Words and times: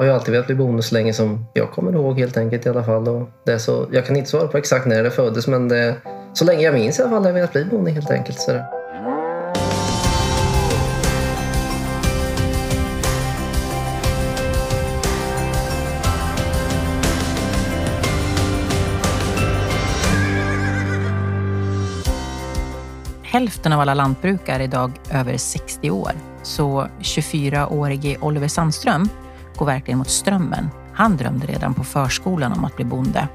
Jag 0.00 0.04
har 0.04 0.12
ju 0.12 0.18
alltid 0.18 0.32
velat 0.32 0.46
bli 0.46 0.56
bonde 0.56 0.82
så 0.82 0.94
länge 0.94 1.12
som 1.12 1.46
jag 1.54 1.70
kommer 1.70 1.92
ihåg 1.92 2.18
helt 2.18 2.36
enkelt 2.36 2.66
i 2.66 2.68
alla 2.68 2.84
fall. 2.84 3.08
Och 3.08 3.28
det 3.44 3.52
är 3.52 3.58
så, 3.58 3.86
jag 3.92 4.06
kan 4.06 4.16
inte 4.16 4.30
svara 4.30 4.48
på 4.48 4.58
exakt 4.58 4.86
när 4.86 5.02
det 5.02 5.10
föddes 5.10 5.46
men 5.46 5.68
det, 5.68 5.96
så 6.32 6.44
länge 6.44 6.62
jag 6.62 6.74
minns 6.74 6.98
i 6.98 7.02
alla 7.02 7.10
fall 7.10 7.22
har 7.22 7.28
jag 7.28 7.34
velat 7.34 7.52
bli 7.52 7.64
bonde 7.64 7.90
helt 7.90 8.10
enkelt. 8.10 8.40
Så 8.40 8.52
det. 8.52 8.64
Hälften 23.22 23.72
av 23.72 23.80
alla 23.80 23.94
lantbrukare 23.94 24.56
är 24.56 24.64
idag 24.64 24.92
över 25.12 25.36
60 25.36 25.90
år. 25.90 26.12
Så 26.42 26.86
24-årige 27.00 28.16
Oliver 28.20 28.48
Sandström 28.48 29.08
går 29.60 29.66
verkligen 29.66 29.98
mot 29.98 30.10
strömmen. 30.10 30.70
Han 30.92 31.16
drömde 31.16 31.46
redan 31.46 31.74
på 31.74 31.84
förskolan 31.84 32.52
om 32.52 32.64
att 32.64 32.76
bli 32.76 32.84
bonde. 32.84 33.28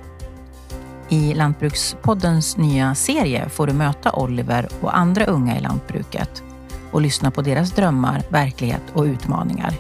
I 1.10 1.34
Lantbrukspoddens 1.34 2.58
nya 2.58 2.96
serie 2.96 3.50
får 3.50 3.68
du 3.68 3.74
möta 3.74 4.12
Oliver 4.12 4.68
och 4.82 4.98
andra 4.98 5.26
unga 5.26 5.58
i 5.58 5.62
lantbruket 5.62 6.44
och 6.92 7.02
lyssna 7.02 7.32
på 7.32 7.42
deras 7.42 7.72
drömmar, 7.72 8.24
verklighet 8.30 8.82
och 8.94 9.04
utmaningar. 9.04 9.74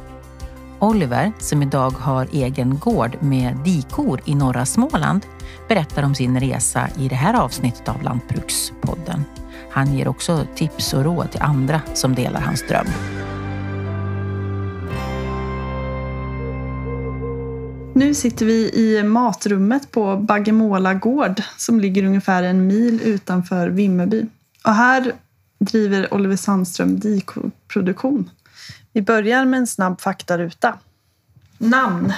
Oliver, 0.80 1.32
som 1.40 1.62
idag 1.62 1.92
har 1.92 2.28
egen 2.32 2.80
gård 2.80 3.18
med 3.20 3.58
dikor 3.64 4.22
i 4.26 4.36
norra 4.36 4.66
Småland, 4.66 5.26
berättar 5.68 6.04
om 6.04 6.16
sin 6.16 6.40
resa 6.40 6.88
i 6.98 7.08
det 7.08 7.16
här 7.16 7.34
avsnittet 7.34 7.90
av 7.90 8.04
Lantbrukspodden. 8.04 9.26
Han 9.72 9.94
ger 9.94 10.08
också 10.08 10.46
tips 10.56 10.94
och 10.94 11.04
råd 11.04 11.32
till 11.32 11.42
andra 11.42 11.82
som 11.94 12.16
delar 12.16 12.42
hans 12.42 12.68
dröm. 12.68 12.88
Nu 17.98 18.14
sitter 18.14 18.46
vi 18.46 18.72
i 18.74 19.04
matrummet 19.04 19.92
på 19.92 20.18
Baggemåla 20.18 20.94
gård 20.94 21.42
som 21.58 21.80
ligger 21.80 22.04
ungefär 22.04 22.44
en 22.44 22.68
mil 22.68 23.02
utanför 23.04 23.68
Vimmerby. 23.68 24.26
Och 24.64 24.74
här 24.74 25.14
driver 25.60 26.14
Oliver 26.14 26.36
Sandström 26.36 27.00
dikoproduktion. 27.00 28.30
Vi 28.94 29.02
börjar 29.02 29.46
med 29.46 29.58
en 29.58 29.68
snabb 29.68 30.02
faktaruta. 30.02 30.80
Namn? 31.58 32.14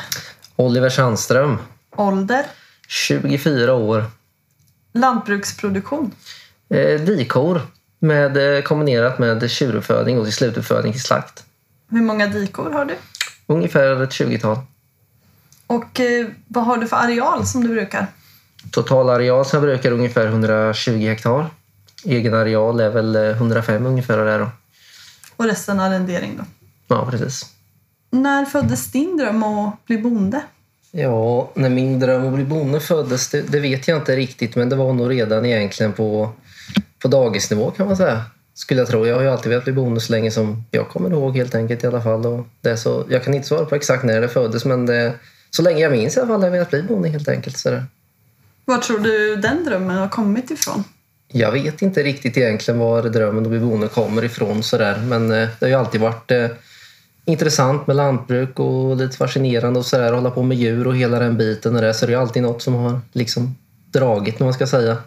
Oliver 0.56 0.90
Sandström, 0.90 1.58
Ålder? 1.96 2.46
24 2.88 3.74
år. 3.74 4.04
Lantbruksproduktion? 4.94 6.12
Eh, 6.70 7.02
dikor 7.02 7.62
med, 8.00 8.58
eh, 8.58 8.62
kombinerat 8.62 9.20
med 9.20 9.52
tjuruppfödning 9.52 10.20
och 10.20 10.24
till 10.26 10.34
slutuppfödning 10.34 10.94
till 10.94 11.04
slakt. 11.04 11.46
Hur 11.90 12.02
många 12.02 12.28
dikor 12.28 12.72
har 12.72 12.86
du? 12.86 12.96
Ungefär 13.48 14.04
ett 14.04 14.12
20-tal. 14.12 14.58
Och 15.68 16.00
eh, 16.00 16.28
vad 16.48 16.66
har 16.66 16.78
du 16.78 16.88
för 16.88 16.98
areal 16.98 17.46
som 17.46 17.64
du 17.64 17.70
brukar? 17.70 18.08
Total 18.72 19.10
areal 19.10 19.46
som 19.46 19.58
jag 19.58 19.64
brukar 19.64 19.92
är 19.92 19.94
ungefär 19.94 20.28
120 20.28 20.92
hektar. 20.92 21.50
Egen 22.06 22.34
areal 22.34 22.80
är 22.80 22.90
väl 22.90 23.16
eh, 23.16 23.22
105 23.22 23.86
ungefär. 23.86 24.18
Där 24.18 24.40
då. 24.40 24.50
Och 25.36 25.46
resten 25.46 25.80
arrendering 25.80 26.38
då? 26.38 26.44
Ja, 26.88 27.08
precis. 27.12 27.46
När 28.10 28.46
föddes 28.46 28.92
din 28.92 29.18
dröm 29.18 29.44
att 29.44 29.86
bli 29.86 29.98
bonde? 29.98 30.42
Ja, 30.92 31.52
när 31.54 31.70
min 31.70 32.00
dröm 32.00 32.28
att 32.28 32.34
bli 32.34 32.44
bonde 32.44 32.80
föddes, 32.80 33.30
det, 33.30 33.42
det 33.42 33.60
vet 33.60 33.88
jag 33.88 33.98
inte 33.98 34.16
riktigt, 34.16 34.56
men 34.56 34.70
det 34.70 34.76
var 34.76 34.94
nog 34.94 35.12
redan 35.12 35.46
egentligen 35.46 35.94
på, 35.94 36.30
på 37.00 37.08
dagisnivå 37.08 37.72
kan 37.72 37.88
man 37.88 37.98
säga. 37.98 38.24
Skulle 38.54 38.82
jag 38.82 38.88
tro. 38.88 39.08
Jag 39.08 39.16
har 39.16 39.22
ju 39.22 39.30
alltid 39.30 39.50
velat 39.50 39.64
bli 39.64 39.74
bonde 39.74 40.00
så 40.02 40.12
länge 40.12 40.32
som 40.32 40.64
jag 40.72 40.90
kommer 40.90 41.10
ihåg 41.10 41.38
helt 41.38 41.56
enkelt 41.56 41.84
i 41.84 41.88
alla 41.88 42.02
fall. 42.02 42.26
Och 42.26 42.46
det 42.62 42.78
så, 42.78 43.06
jag 43.10 43.24
kan 43.24 43.34
inte 43.34 43.48
svara 43.48 43.66
på 43.66 43.76
exakt 43.76 44.04
när 44.04 44.22
det 44.22 44.28
föddes, 44.28 44.66
men 44.66 44.86
det, 44.86 45.14
så 45.50 45.62
länge 45.62 45.80
jag 45.80 45.92
minns 45.92 46.18
i 46.18 46.20
alla 46.20 46.28
fall 46.28 46.40
har 46.40 46.48
jag 46.48 46.52
velat 46.52 46.70
bli 46.70 46.84
bonde 46.84 47.10
helt 47.10 47.28
enkelt. 47.28 47.58
Så 47.58 47.70
det. 47.70 47.84
Var 48.66 48.78
tror 48.78 49.00
du 49.00 49.36
den 49.36 49.66
drömmen 49.66 49.98
har 49.98 50.08
kommit 50.08 50.52
ifrån? 50.52 50.84
Jag 51.28 51.52
vet 51.52 51.82
inte 51.82 52.04
riktigt 52.04 52.38
egentligen 52.38 52.80
var 52.80 53.04
drömmen 53.04 53.44
att 53.44 53.50
bli 53.50 53.60
bonde 53.60 53.88
kommer 53.88 54.24
ifrån 54.24 54.64
sådär. 54.64 54.98
Men 54.98 55.32
eh, 55.32 55.50
det 55.60 55.66
har 55.66 55.68
ju 55.68 55.74
alltid 55.74 56.02
varit 56.02 56.32
eh, 56.32 56.48
intressant 57.26 57.88
med 57.88 57.96
lantbruk 57.96 58.60
och 58.60 58.98
lite 58.98 59.18
fascinerande 59.18 59.80
och 59.80 59.86
sådär. 59.86 60.14
Hålla 60.14 60.32
på 60.32 60.44
med 60.44 60.58
djur 60.58 60.88
och 60.88 60.96
hela 60.96 61.20
den 61.20 61.38
biten 61.38 61.76
och 61.76 61.82
det. 61.82 61.94
Så 61.94 62.06
det 62.06 62.14
är 62.14 62.18
alltid 62.18 62.44
något 62.44 62.62
som 62.62 62.74
har 62.74 63.02
liksom 63.14 63.56
dragit, 63.92 64.40
vad 64.40 64.48
man 64.48 64.54
ska 64.54 64.68
säga. 64.68 64.98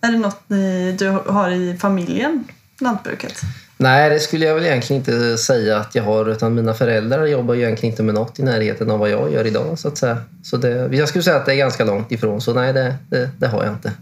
Är 0.00 0.12
det 0.12 0.18
något 0.18 0.40
ni, 0.46 0.92
du 0.98 1.08
har 1.08 1.50
i 1.50 1.76
familjen, 1.80 2.44
lantbruket? 2.80 3.40
Nej, 3.76 4.10
det 4.10 4.20
skulle 4.20 4.46
jag 4.46 4.54
väl 4.54 4.64
egentligen 4.64 5.00
inte 5.00 5.38
säga 5.38 5.78
att 5.78 5.94
jag 5.94 6.02
har. 6.02 6.26
Utan 6.26 6.54
mina 6.54 6.74
föräldrar 6.74 7.26
jobbar 7.26 7.54
ju 7.54 7.62
egentligen 7.62 7.92
inte 7.92 8.02
med 8.02 8.14
något 8.14 8.38
i 8.38 8.42
närheten 8.42 8.90
av 8.90 8.98
vad 8.98 9.10
jag 9.10 9.32
gör 9.32 9.46
idag. 9.46 9.78
Så 9.78 9.88
att 9.88 9.98
säga. 9.98 10.18
Så 10.42 10.56
det, 10.56 10.96
jag 10.96 11.08
skulle 11.08 11.24
säga 11.24 11.36
att 11.36 11.46
det 11.46 11.52
är 11.52 11.56
ganska 11.56 11.84
långt 11.84 12.12
ifrån. 12.12 12.40
Så 12.40 12.54
nej, 12.54 12.72
det, 12.72 12.96
det, 13.08 13.30
det 13.38 13.46
har 13.46 13.64
jag 13.64 13.72
inte. 13.72 13.92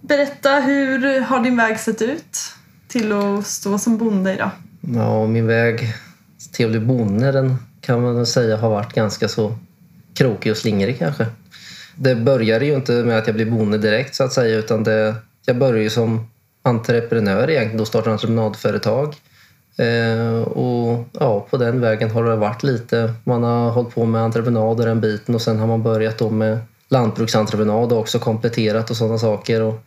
Berätta, 0.00 0.60
hur 0.60 1.20
har 1.20 1.44
din 1.44 1.56
väg 1.56 1.80
sett 1.80 2.02
ut 2.02 2.38
till 2.88 3.12
att 3.12 3.46
stå 3.46 3.78
som 3.78 3.98
bonde 3.98 4.34
idag? 4.34 4.50
Ja, 4.80 5.26
min 5.26 5.46
väg 5.46 5.94
till 6.52 6.66
att 6.66 6.70
bli 6.70 6.80
bonde 6.80 7.32
den 7.32 7.56
kan 7.80 8.02
man 8.02 8.26
säga 8.26 8.56
har 8.56 8.70
varit 8.70 8.92
ganska 8.92 9.28
så 9.28 9.58
krokig 10.14 10.52
och 10.52 10.58
slingrig 10.58 10.98
kanske. 10.98 11.26
Det 11.94 12.14
började 12.14 12.66
ju 12.66 12.74
inte 12.74 12.92
med 12.92 13.18
att 13.18 13.26
jag 13.26 13.36
blev 13.36 13.50
bonde 13.50 13.78
direkt 13.78 14.14
så 14.14 14.24
att 14.24 14.32
säga 14.32 14.56
utan 14.56 14.84
det, 14.84 15.14
jag 15.46 15.56
började 15.56 15.82
ju 15.82 15.90
som 15.90 16.28
entreprenör 16.66 17.50
egentligen 17.50 17.80
och 17.80 17.86
startade 17.86 18.12
entreprenadföretag. 18.12 19.14
Eh, 19.78 20.42
och 20.42 21.04
ja, 21.12 21.46
på 21.50 21.56
den 21.56 21.80
vägen 21.80 22.10
har 22.10 22.24
det 22.24 22.36
varit 22.36 22.62
lite. 22.62 23.14
Man 23.24 23.42
har 23.42 23.70
hållit 23.70 23.94
på 23.94 24.04
med 24.04 24.22
entreprenader 24.22 24.86
en 24.86 25.00
biten 25.00 25.34
och 25.34 25.42
sen 25.42 25.58
har 25.58 25.66
man 25.66 25.82
börjat 25.82 26.18
då 26.18 26.30
med 26.30 26.58
lantbruksentreprenad 26.88 27.92
och 27.92 27.98
också 27.98 28.18
kompletterat 28.18 28.90
och 28.90 28.96
sådana 28.96 29.18
saker. 29.18 29.62
Och, 29.62 29.80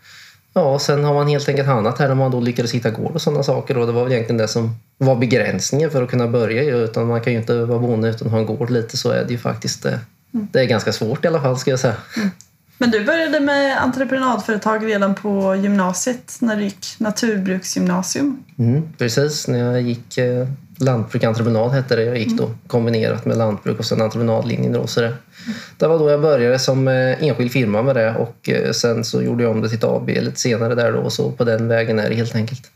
ja, 0.54 0.80
sen 0.80 1.04
har 1.04 1.14
man 1.14 1.28
helt 1.28 1.50
enkelt 1.50 1.68
hamnat 1.68 2.00
här 2.00 2.08
när 2.08 2.16
man 2.16 2.32
då 2.32 2.40
lyckades 2.40 2.72
hitta 2.72 2.90
gård 2.90 3.12
och 3.14 3.22
sådana 3.22 3.44
saker. 3.44 3.78
Och 3.78 3.88
det 3.88 3.94
var 3.94 4.04
väl 4.04 4.14
egentligen 4.14 4.38
det 4.38 4.48
som 4.48 4.76
var 4.98 5.16
begränsningen 5.16 5.92
för 5.92 6.04
att 6.04 6.10
kunna 6.10 6.28
börja. 6.28 6.64
Utan 6.64 7.08
man 7.08 7.22
kan 7.22 7.34
ju 7.34 7.40
inte 7.40 7.66
vara 7.66 7.80
bonde 7.80 8.10
utan 8.10 8.28
att 8.28 8.32
ha 8.32 8.40
en 8.40 8.46
gård 8.46 8.70
lite. 8.70 8.98
Så 8.98 9.12
är 9.12 9.24
det 9.24 9.32
ju 9.32 9.38
faktiskt. 9.38 9.84
Det, 9.84 10.00
det 10.32 10.60
är 10.60 10.66
ganska 10.66 10.94
svårt 10.94 11.26
i 11.26 11.28
alla 11.28 11.42
fall 11.42 11.58
ska 11.58 11.72
jag 11.72 11.80
säga. 11.80 11.96
Men 12.82 12.92
du 12.92 13.06
började 13.06 13.40
med 13.40 13.84
entreprenadföretag 13.84 14.86
redan 14.86 15.16
på 15.16 15.56
gymnasiet 15.56 16.38
när 16.40 16.56
du 16.56 16.64
gick 16.64 16.96
naturbruksgymnasium. 16.98 18.44
Mm, 18.60 18.94
precis, 18.98 19.48
när 19.48 19.60
jag 19.60 19.82
gick 19.82 20.18
eh, 20.18 20.48
lantbruk 20.78 21.24
entreprenad 21.24 21.72
hette 21.72 21.96
det. 21.96 22.04
Jag 22.04 22.18
gick 22.18 22.38
då 22.38 22.52
kombinerat 22.68 23.26
med 23.26 23.38
lantbruk 23.38 23.80
och 23.80 23.86
sen 23.86 24.02
entreprenadlinjen. 24.02 24.74
Då, 24.74 24.88
så 24.88 25.02
det, 25.02 25.14
det 25.78 25.88
var 25.88 26.00
då 26.00 26.10
jag 26.10 26.22
började 26.22 26.60
som 26.60 26.88
eh, 26.88 27.24
enskild 27.24 27.52
firma 27.52 27.82
med 27.82 27.96
det 27.96 28.16
och 28.16 28.50
eh, 28.50 28.72
sen 28.72 29.04
så 29.04 29.22
gjorde 29.22 29.44
jag 29.44 29.52
om 29.52 29.62
det 29.62 29.70
till 29.70 29.78
ett 29.78 29.84
AB 29.84 30.10
lite 30.10 30.40
senare 30.40 30.76
där 30.76 30.92
då. 30.92 31.10
Så 31.10 31.32
på 31.32 31.44
den 31.44 31.68
vägen 31.68 32.00
är 32.00 32.10
det 32.10 32.16
helt 32.16 32.36
enkelt. 32.36 32.72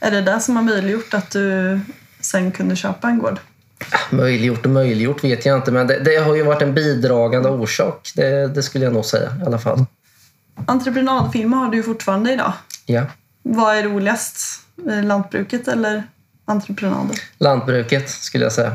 Är 0.00 0.10
det 0.10 0.20
det 0.20 0.40
som 0.40 0.56
har 0.56 0.62
möjliggjort 0.62 1.14
att 1.14 1.30
du 1.30 1.80
sen 2.20 2.52
kunde 2.52 2.76
köpa 2.76 3.08
en 3.08 3.18
gård? 3.18 3.38
Möjliggjort 4.10 4.66
och 4.66 4.72
möjliggjort 4.72 5.24
vet 5.24 5.46
jag 5.46 5.58
inte 5.58 5.72
men 5.72 5.86
det, 5.86 5.98
det 5.98 6.16
har 6.16 6.34
ju 6.34 6.42
varit 6.42 6.62
en 6.62 6.74
bidragande 6.74 7.48
orsak. 7.48 8.12
Det, 8.16 8.46
det 8.46 8.62
skulle 8.62 8.84
jag 8.84 8.94
nog 8.94 9.04
säga 9.04 9.36
i 9.42 9.46
alla 9.46 9.58
fall. 9.58 9.84
Entreprenadfirma 10.66 11.56
har 11.56 11.68
du 11.68 11.76
ju 11.76 11.82
fortfarande 11.82 12.32
idag. 12.32 12.52
Ja. 12.86 13.02
Vad 13.42 13.76
är 13.76 13.82
roligast? 13.82 14.36
Eh, 14.90 15.04
Lantbruket 15.04 15.68
eller 15.68 16.02
entreprenader? 16.44 17.16
Lantbruket 17.38 18.10
skulle 18.10 18.44
jag 18.44 18.52
säga. 18.52 18.74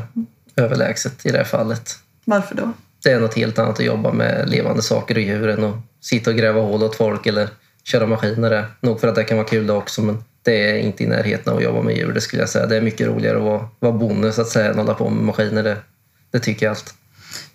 Överlägset 0.56 1.26
i 1.26 1.30
det 1.30 1.38
här 1.38 1.44
fallet. 1.44 1.98
Varför 2.24 2.54
då? 2.54 2.72
Det 3.04 3.10
är 3.10 3.20
något 3.20 3.34
helt 3.34 3.58
annat 3.58 3.78
att 3.78 3.84
jobba 3.84 4.12
med 4.12 4.48
levande 4.48 4.82
saker 4.82 5.14
och 5.14 5.20
djur 5.20 5.48
än 5.48 5.64
att 5.64 5.76
sitta 6.00 6.30
och 6.30 6.36
gräva 6.36 6.60
hål 6.60 6.82
åt 6.82 6.96
folk 6.96 7.26
eller 7.26 7.48
köra 7.84 8.06
maskiner. 8.06 8.66
Nog 8.80 9.00
för 9.00 9.08
att 9.08 9.14
det 9.14 9.24
kan 9.24 9.36
vara 9.36 9.46
kul 9.46 9.66
det 9.66 9.72
också 9.72 10.02
men 10.02 10.24
det 10.48 10.70
är 10.70 10.78
inte 10.78 11.04
i 11.04 11.06
närheten 11.06 11.52
av 11.52 11.58
att 11.58 11.64
jobba 11.64 11.82
med 11.82 11.96
djur. 11.96 12.12
Det 12.12 12.20
skulle 12.20 12.42
jag 12.42 12.48
säga. 12.48 12.66
Det 12.66 12.76
är 12.76 12.80
mycket 12.80 13.06
roligare 13.06 13.36
att 13.36 13.44
vara, 13.44 13.68
vara 13.78 13.92
bonde 13.92 14.32
så 14.32 14.40
att 14.40 14.48
säga 14.48 14.64
än 14.64 14.70
att 14.70 14.76
hålla 14.76 14.94
på 14.94 15.10
med 15.10 15.24
maskiner. 15.24 15.62
Det, 15.62 15.76
det 16.30 16.40
tycker 16.40 16.66
jag 16.66 16.70
allt. 16.70 16.94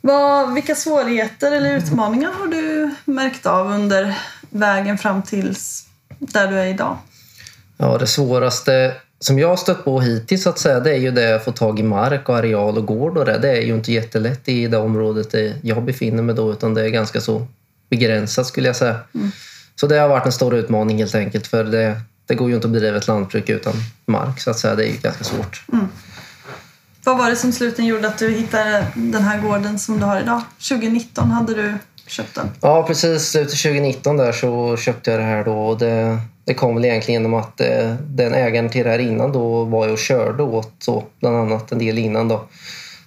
Vad, 0.02 0.54
vilka 0.54 0.76
svårigheter 0.76 1.52
eller 1.52 1.78
utmaningar 1.78 2.32
har 2.32 2.48
du 2.48 2.92
märkt 3.06 3.46
av 3.46 3.72
under 3.72 4.18
vägen 4.50 4.98
fram 4.98 5.22
till 5.22 5.56
där 6.20 6.48
du 6.48 6.60
är 6.60 6.66
idag? 6.66 6.98
Ja, 7.78 7.98
det 7.98 8.08
svåraste 8.08 8.94
som 9.20 9.40
jag 9.40 9.48
har 9.48 9.56
stött 9.56 9.86
på 9.86 10.00
hittills 10.00 10.44
så 10.44 10.50
att 10.50 10.60
säga, 10.60 10.80
det 10.80 10.92
är 10.92 11.00
ju 11.00 11.12
det 11.12 11.36
att 11.36 11.46
få 11.46 11.52
tag 11.52 11.80
i 11.80 11.84
mark 11.84 12.30
och 12.30 12.38
areal 12.38 12.78
och 12.78 12.86
gård 12.86 13.18
och 13.18 13.26
det. 13.26 13.38
Det 13.38 13.52
är 13.52 13.62
ju 13.62 13.74
inte 13.74 13.92
jättelätt 13.92 14.50
i 14.50 14.68
det 14.68 14.78
området 14.78 15.56
jag 15.62 15.84
befinner 15.84 16.24
mig 16.24 16.36
då 16.36 16.52
utan 16.52 16.74
det 16.74 16.82
är 16.82 16.90
ganska 16.90 17.22
så 17.22 17.48
begränsat 17.90 18.48
skulle 18.48 18.68
jag 18.68 18.76
säga. 18.76 19.00
Så 19.76 19.88
det 19.88 19.98
har 19.98 20.08
varit 20.08 20.26
en 20.26 20.32
stor 20.32 20.56
utmaning 20.56 20.98
helt 20.98 21.16
enkelt 21.16 21.48
för 21.48 21.64
det, 21.64 22.02
det 22.26 22.36
går 22.36 22.50
ju 22.50 22.56
inte 22.56 22.68
att 22.68 22.74
bedriva 22.74 22.98
ett 22.98 23.08
lantbruk 23.08 23.50
utan 23.50 23.74
mark 24.06 24.40
så 24.40 24.50
att 24.50 24.60
säga. 24.60 24.76
Det 24.76 24.88
är 24.88 24.98
ganska 25.02 25.24
svårt. 25.24 25.66
Vad 27.04 27.18
var 27.18 27.30
det 27.30 27.36
som 27.36 27.52
slutligen 27.52 27.90
gjorde 27.90 28.08
att 28.08 28.18
du 28.18 28.32
hittade 28.32 28.88
den 28.96 29.24
här 29.24 29.42
gården 29.42 29.80
som 29.80 30.00
du 30.00 30.06
har 30.06 30.22
idag? 30.22 30.42
2019 30.70 31.32
hade 31.32 31.54
du 31.54 31.78
köpt 32.08 32.36
den. 32.36 32.50
Ja, 32.62 32.84
precis. 32.84 33.30
Slutet 33.30 33.62
2019 33.62 34.18
där 34.18 34.32
så 34.32 34.78
köpte 34.78 35.12
jag 35.12 35.20
det 35.20 35.24
här 35.24 35.44
då 35.44 35.68
och 35.68 35.78
det, 35.78 36.20
det 36.46 36.54
kom 36.54 36.76
väl 36.76 36.86
egentligen 36.86 37.22
genom 37.22 37.40
att 37.40 37.62
eh, 37.62 37.94
den 38.08 38.34
ägaren 38.34 38.70
till 38.70 38.84
det 38.84 38.90
här 38.90 39.00
innan 39.00 39.32
då 39.32 39.64
var 39.64 39.86
jag 39.86 39.94
och 39.94 40.00
körde 40.00 40.44
åt 40.44 40.72
så 40.80 41.04
bland 41.20 41.36
annat 41.36 41.72
en 41.72 41.80
del 41.80 41.98
innan 41.98 42.28
då. 42.28 42.46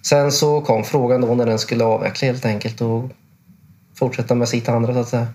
Sen 0.02 0.32
så 0.32 0.60
kom 0.60 0.84
frågan 0.84 1.20
då 1.20 1.34
när 1.34 1.46
den 1.46 1.58
skulle 1.58 1.84
avveckla 1.84 2.26
helt 2.26 2.44
enkelt 2.44 2.80
och 2.80 3.10
fortsätta 3.98 4.34
med 4.34 4.48
sitt 4.48 4.68
andra 4.68 4.94
så 4.94 5.00
att 5.00 5.08
säga. 5.08 5.26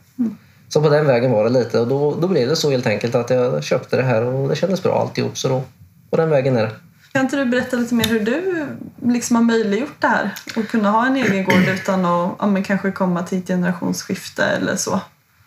Så 0.73 0.81
på 0.81 0.89
den 0.89 1.07
vägen 1.07 1.31
var 1.31 1.43
det 1.43 1.49
lite 1.49 1.79
och 1.79 1.87
då, 1.87 2.15
då 2.15 2.27
blev 2.27 2.47
det 2.47 2.55
så 2.55 2.71
helt 2.71 2.87
enkelt 2.87 3.15
att 3.15 3.29
jag 3.29 3.63
köpte 3.63 3.97
det 3.97 4.03
här 4.03 4.23
och 4.23 4.49
det 4.49 4.55
kändes 4.55 4.83
bra 4.83 5.01
alltihop 5.01 5.37
så 5.37 5.49
då 5.49 5.63
på 6.09 6.17
den 6.17 6.29
vägen 6.29 6.57
är 6.57 6.63
det. 6.63 6.71
Kan 7.11 7.21
inte 7.21 7.35
du 7.35 7.45
berätta 7.45 7.77
lite 7.77 7.95
mer 7.95 8.05
hur 8.05 8.19
du 8.19 8.65
liksom 9.13 9.35
har 9.35 9.43
möjliggjort 9.43 9.95
det 9.99 10.07
här? 10.07 10.33
Och 10.55 10.67
kunna 10.67 10.91
ha 10.91 11.05
en 11.05 11.15
egen 11.15 11.43
gård 11.43 11.67
utan 11.73 12.05
att 12.05 12.35
ja, 12.39 12.47
men 12.47 12.63
kanske 12.63 12.91
komma 12.91 13.23
till 13.23 13.37
ett 13.37 13.47
generationsskifte 13.47 14.43
eller 14.43 14.75
så? 14.75 15.01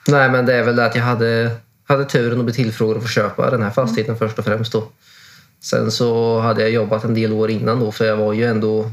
Nej 0.09 0.31
men 0.31 0.47
det 0.47 0.55
är 0.55 0.63
väl 0.63 0.77
det 0.77 0.87
att 0.87 0.95
jag 0.95 1.03
hade, 1.03 1.51
hade 1.89 2.05
turen 2.05 2.39
att 2.39 2.45
bli 2.45 2.55
tillfrågad 2.55 2.97
att 2.97 3.03
få 3.03 3.09
köpa 3.09 3.51
den 3.51 3.63
här 3.63 3.71
fastigheten 3.71 4.17
först 4.17 4.39
och 4.39 4.45
främst 4.45 4.73
då. 4.73 4.89
Sen 5.61 5.91
så 5.91 6.41
hade 6.41 6.63
jag 6.63 6.71
jobbat 6.71 7.05
en 7.05 7.15
del 7.15 7.33
år 7.33 7.51
innan 7.51 7.81
då 7.81 7.93
för 7.93 8.05
jag 8.05 8.17
var 8.17 8.33
ju 8.33 8.45
ändå 8.45 8.91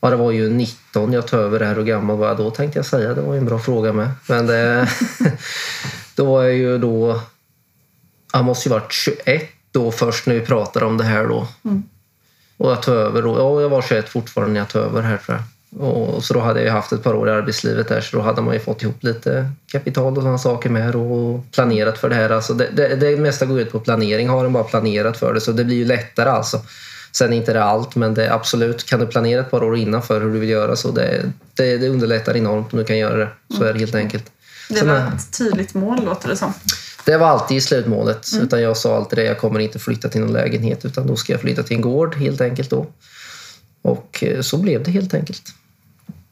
Ja, 0.00 0.10
det 0.10 0.16
var 0.16 0.30
ju 0.30 0.50
19 0.50 1.12
jag 1.12 1.26
tog 1.26 1.40
över 1.40 1.60
här. 1.60 1.74
Hur 1.74 1.84
gammal 1.84 2.16
var 2.16 2.28
jag 2.28 2.36
då 2.36 2.50
tänkte 2.50 2.78
jag 2.78 2.86
säga. 2.86 3.14
Det 3.14 3.20
var 3.20 3.34
ju 3.34 3.38
en 3.38 3.46
bra 3.46 3.58
fråga 3.58 3.92
med. 3.92 4.10
Men 4.28 4.46
det, 4.46 4.88
då 6.14 6.24
var 6.24 6.42
jag 6.42 6.54
ju 6.54 6.78
då... 6.78 7.20
Jag 8.32 8.44
måste 8.44 8.68
ju 8.68 8.72
varit 8.72 8.92
21 8.92 9.48
då 9.70 9.92
först 9.92 10.26
när 10.26 10.34
vi 10.34 10.40
pratade 10.40 10.86
om 10.86 10.96
det 10.96 11.04
här 11.04 11.26
då. 11.26 11.46
Mm. 11.64 11.82
Och 12.56 12.70
jag 12.70 12.82
tog 12.82 12.94
över 12.94 13.22
då. 13.22 13.38
Ja, 13.38 13.60
jag 13.60 13.68
var 13.68 13.82
21 13.82 14.08
fortfarande 14.08 14.52
när 14.52 14.60
jag 14.60 14.68
tog 14.68 14.82
över 14.82 15.02
här 15.02 15.16
tror 15.16 15.36
jag. 15.36 15.44
Och 15.76 16.24
så 16.24 16.34
då 16.34 16.40
hade 16.40 16.60
jag 16.60 16.66
ju 16.66 16.72
haft 16.72 16.92
ett 16.92 17.02
par 17.02 17.14
år 17.14 17.28
i 17.28 17.32
arbetslivet 17.32 17.88
där 17.88 18.00
så 18.00 18.16
då 18.16 18.22
hade 18.22 18.42
man 18.42 18.54
ju 18.54 18.60
fått 18.60 18.82
ihop 18.82 19.02
lite 19.02 19.50
kapital 19.72 20.16
och 20.16 20.22
sådana 20.22 20.38
saker 20.38 20.70
med 20.70 20.96
och 20.96 21.52
planerat 21.52 21.98
för 21.98 22.08
det 22.08 22.14
här. 22.14 22.30
Alltså 22.30 22.54
det, 22.54 22.70
det, 22.76 22.96
det 22.96 23.16
mesta 23.16 23.46
går 23.46 23.60
ut 23.60 23.72
på 23.72 23.80
planering. 23.80 24.28
Har 24.28 24.42
den 24.42 24.52
bara 24.52 24.64
planerat 24.64 25.16
för 25.16 25.34
det 25.34 25.40
så 25.40 25.52
det 25.52 25.64
blir 25.64 25.76
ju 25.76 25.84
lättare 25.84 26.30
alltså. 26.30 26.60
Sen 27.12 27.32
är 27.32 27.36
inte 27.36 27.52
det 27.52 27.64
allt, 27.64 27.96
men 27.96 28.14
det 28.14 28.34
absolut, 28.34 28.84
kan 28.84 29.00
du 29.00 29.06
planera 29.06 29.40
ett 29.40 29.50
par 29.50 29.62
år 29.62 29.76
innan 29.76 30.02
för 30.02 30.20
hur 30.20 30.32
du 30.32 30.38
vill 30.38 30.48
göra 30.48 30.76
så 30.76 30.90
det, 30.90 31.32
det, 31.54 31.76
det 31.76 31.88
underlättar 31.88 32.36
enormt 32.36 32.72
om 32.72 32.78
du 32.78 32.84
kan 32.84 32.98
göra 32.98 33.16
det. 33.16 33.28
Så 33.56 33.64
är 33.64 33.72
det 33.72 33.78
helt 33.78 33.94
enkelt. 33.94 34.24
Det 34.68 34.82
var 34.82 34.96
ett 34.96 35.38
tydligt 35.38 35.74
mål 35.74 36.04
låter 36.04 36.28
det 36.28 36.36
som. 36.36 36.52
Det 37.04 37.16
var 37.16 37.26
alltid 37.26 37.62
slutmålet. 37.62 38.28
Utan 38.42 38.62
jag 38.62 38.76
sa 38.76 38.96
alltid 38.96 39.18
det, 39.18 39.24
jag 39.24 39.38
kommer 39.38 39.60
inte 39.60 39.78
flytta 39.78 40.08
till 40.08 40.20
någon 40.20 40.32
lägenhet 40.32 40.84
utan 40.84 41.06
då 41.06 41.16
ska 41.16 41.32
jag 41.32 41.40
flytta 41.40 41.62
till 41.62 41.76
en 41.76 41.82
gård 41.82 42.14
helt 42.14 42.40
enkelt 42.40 42.70
då. 42.70 42.86
Och 43.82 44.24
eh, 44.24 44.40
så 44.40 44.56
blev 44.56 44.82
det 44.82 44.90
helt 44.90 45.14
enkelt. 45.14 45.42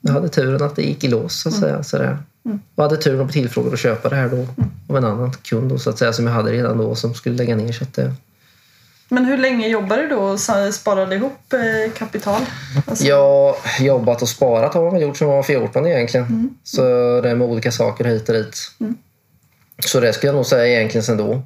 Jag 0.00 0.12
hade 0.12 0.28
turen 0.28 0.62
att 0.62 0.76
det 0.76 0.82
gick 0.82 1.04
i 1.04 1.08
lås 1.08 1.40
så 1.40 1.48
att 1.48 1.54
säga. 1.54 1.82
Sådär. 1.82 2.18
Jag 2.76 2.82
hade 2.82 2.96
turen 2.96 3.20
att 3.20 3.26
bli 3.26 3.32
tillfrågad 3.32 3.72
att 3.72 3.78
köpa 3.78 4.08
det 4.08 4.16
här 4.16 4.28
då 4.28 4.46
av 4.88 4.96
en 4.96 5.04
annan 5.04 5.32
kund 5.32 5.68
då, 5.68 5.78
så 5.78 5.90
att 5.90 5.98
säga, 5.98 6.12
som 6.12 6.26
jag 6.26 6.32
hade 6.32 6.52
redan 6.52 6.78
då 6.78 6.94
som 6.94 7.14
skulle 7.14 7.36
lägga 7.36 7.56
ner. 7.56 7.72
Så 7.72 7.84
att 7.84 7.94
det, 7.94 8.12
Men 9.08 9.24
hur 9.24 9.36
länge 9.38 9.68
jobbade 9.68 10.02
du 10.02 10.08
då 10.08 10.18
och 10.18 10.40
sparade 10.74 11.14
ihop 11.14 11.52
eh, 11.52 11.92
kapital? 11.92 12.40
Alltså, 12.86 13.04
har 13.14 13.84
jobbat 13.84 14.22
och 14.22 14.28
sparat 14.28 14.74
har 14.74 14.90
man 14.90 15.00
gjort 15.00 15.16
sedan 15.16 15.28
man 15.28 15.36
var 15.36 15.42
14 15.42 15.86
egentligen. 15.86 16.58
Så 16.64 16.82
det 17.20 17.30
är 17.30 17.34
med 17.34 17.48
olika 17.48 17.72
saker 17.72 18.04
hit 18.04 18.28
och 18.28 18.34
dit. 18.34 18.56
Så 19.78 20.00
det 20.00 20.12
skulle 20.12 20.28
jag 20.28 20.36
nog 20.36 20.46
säga 20.46 20.76
egentligen 20.76 21.04
sen 21.04 21.16
då. 21.16 21.42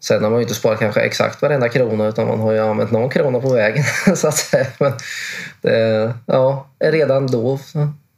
Sen 0.00 0.22
har 0.22 0.30
man 0.30 0.38
ju 0.38 0.42
inte 0.42 0.54
sparat 0.54 0.78
kanske 0.78 1.00
exakt 1.00 1.42
varenda 1.42 1.68
krona 1.68 2.06
utan 2.06 2.28
man 2.28 2.40
har 2.40 2.52
ju 2.52 2.58
använt 2.58 2.90
någon 2.90 3.10
krona 3.10 3.40
på 3.40 3.48
vägen. 3.48 3.84
så 4.16 4.28
att 4.28 4.36
säga. 4.36 4.66
Men 4.78 4.92
det, 5.62 6.14
ja, 6.26 6.66
redan 6.78 7.26
då 7.26 7.58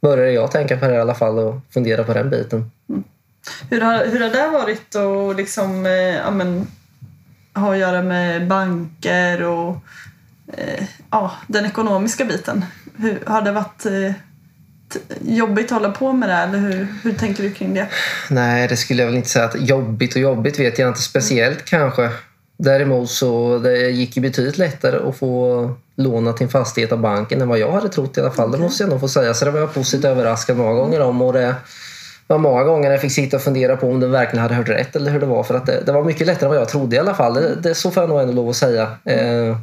började 0.01 0.31
jag 0.31 0.51
tänka 0.51 0.77
på 0.77 0.87
det 0.87 0.93
i 0.93 0.99
alla 0.99 1.15
fall 1.15 1.39
och 1.39 1.55
fundera 1.73 2.03
på 2.03 2.13
den 2.13 2.29
biten. 2.29 2.71
Hur, 3.69 3.81
har, 3.81 4.05
hur 4.05 4.19
har 4.19 4.29
det 4.29 4.47
varit 4.47 4.95
att 4.95 5.37
liksom, 5.37 5.85
eh, 5.85 5.91
ja, 5.91 6.31
men, 7.57 7.65
ha 7.65 7.73
att 7.73 7.79
göra 7.79 8.01
med 8.01 8.47
banker 8.47 9.43
och 9.43 9.77
eh, 10.53 10.83
ja, 11.11 11.31
den 11.47 11.65
ekonomiska 11.65 12.25
biten? 12.25 12.65
Hur, 12.97 13.23
har 13.25 13.41
det 13.41 13.51
varit 13.51 13.85
eh, 13.85 14.11
jobbigt 15.21 15.65
att 15.65 15.71
hålla 15.71 15.91
på 15.91 16.13
med 16.13 16.29
det 16.29 16.35
eller 16.35 16.59
hur, 16.59 16.87
hur 17.03 17.13
tänker 17.13 17.43
du 17.43 17.51
kring 17.51 17.73
det? 17.73 17.87
Nej, 18.29 18.67
det 18.67 18.77
skulle 18.77 19.01
jag 19.01 19.07
väl 19.07 19.17
inte 19.17 19.29
säga. 19.29 19.45
att 19.45 19.61
Jobbigt 19.61 20.15
och 20.15 20.21
jobbigt 20.21 20.59
vet 20.59 20.79
jag 20.79 20.87
inte 20.87 21.01
speciellt 21.01 21.65
kanske. 21.65 22.09
Däremot 22.59 23.09
så 23.09 23.59
det 23.59 23.89
gick 23.89 24.17
ju 24.17 24.21
betydligt 24.21 24.57
lättare 24.57 25.09
att 25.09 25.17
få 25.17 25.75
låna 25.95 26.33
till 26.33 26.43
en 26.43 26.49
fastighet 26.49 26.91
av 26.91 26.99
banken 26.99 27.41
än 27.41 27.47
vad 27.47 27.59
jag 27.59 27.71
hade 27.71 27.89
trott 27.89 28.17
i 28.17 28.21
alla 28.21 28.31
fall. 28.31 28.51
Det 28.51 28.57
måste 28.57 28.83
jag 28.83 28.89
nog 28.89 28.99
få 28.99 29.07
säga. 29.07 29.33
Så 29.33 29.45
det 29.45 29.51
var 29.51 29.59
jag 29.59 29.73
positivt 29.73 30.05
överraskad 30.05 30.57
många 30.57 30.73
gånger 30.73 31.01
om. 31.01 31.21
Och 31.21 31.33
det 31.33 31.55
var 32.27 32.37
många 32.37 32.63
gånger 32.63 32.91
jag 32.91 33.01
fick 33.01 33.11
sitta 33.11 33.37
och 33.37 33.43
fundera 33.43 33.77
på 33.77 33.89
om 33.89 33.99
det 33.99 34.07
verkligen 34.07 34.43
hade 34.43 34.55
hört 34.55 34.69
rätt 34.69 34.95
eller 34.95 35.11
hur 35.11 35.19
det 35.19 35.25
var. 35.25 35.43
För 35.43 35.55
att 35.55 35.65
det, 35.65 35.83
det 35.85 35.91
var 35.91 36.03
mycket 36.03 36.27
lättare 36.27 36.45
än 36.45 36.49
vad 36.49 36.61
jag 36.61 36.69
trodde 36.69 36.95
i 36.95 36.99
alla 36.99 37.13
fall. 37.13 37.33
Det, 37.33 37.55
det, 37.55 37.75
så 37.75 37.91
får 37.91 38.03
jag 38.03 38.09
nog 38.09 38.21
ändå 38.21 38.33
lov 38.33 38.49
att 38.49 38.55
säga. 38.55 38.91
Eh, 39.05 39.57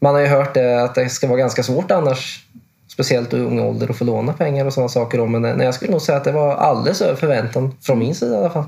man 0.00 0.14
har 0.14 0.20
ju 0.20 0.26
hört 0.26 0.54
det, 0.54 0.82
att 0.82 0.94
det 0.94 1.08
ska 1.08 1.26
vara 1.26 1.38
ganska 1.38 1.62
svårt 1.62 1.90
annars 1.90 2.44
speciellt 2.88 3.34
i 3.34 3.36
ung 3.36 3.60
ålder 3.60 3.90
att 3.90 3.98
få 3.98 4.04
låna 4.04 4.32
pengar 4.32 4.64
och 4.64 4.72
sådana 4.72 4.88
saker. 4.88 5.18
då. 5.18 5.26
Men 5.26 5.44
eh, 5.44 5.56
nej, 5.56 5.64
jag 5.64 5.74
skulle 5.74 5.92
nog 5.92 6.02
säga 6.02 6.18
att 6.18 6.24
det 6.24 6.32
var 6.32 6.54
alldeles 6.54 7.02
över 7.02 7.14
förväntan 7.14 7.74
från 7.82 7.98
min 7.98 8.14
sida 8.14 8.34
i 8.34 8.38
alla 8.38 8.50
fall. 8.50 8.64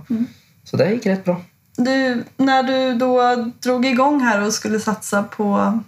Så 0.64 0.76
det 0.76 0.90
gick 0.90 1.06
rätt 1.06 1.24
bra. 1.24 1.40
Du, 1.76 2.24
när 2.36 2.62
du 2.62 2.94
då 2.94 3.36
drog 3.62 3.86
igång 3.86 4.20
här 4.20 4.46
och 4.46 4.52
skulle 4.52 4.80
satsa 4.80 5.22
på 5.22 5.78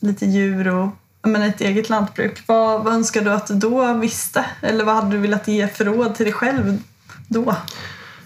lite 0.00 0.26
djur 0.26 0.68
och 0.68 0.88
men 1.26 1.42
ett 1.42 1.60
eget 1.60 1.88
lantbruk, 1.88 2.42
vad, 2.46 2.84
vad 2.84 2.94
önskar 2.94 3.20
du 3.20 3.30
att 3.30 3.46
du 3.46 3.54
då 3.54 3.92
visste? 3.92 4.44
Eller 4.60 4.84
vad 4.84 4.94
hade 4.94 5.10
du 5.10 5.18
velat 5.18 5.48
ge 5.48 5.68
för 5.68 5.84
råd 5.84 6.14
till 6.14 6.24
dig 6.24 6.32
själv 6.32 6.78
då? 7.34 7.56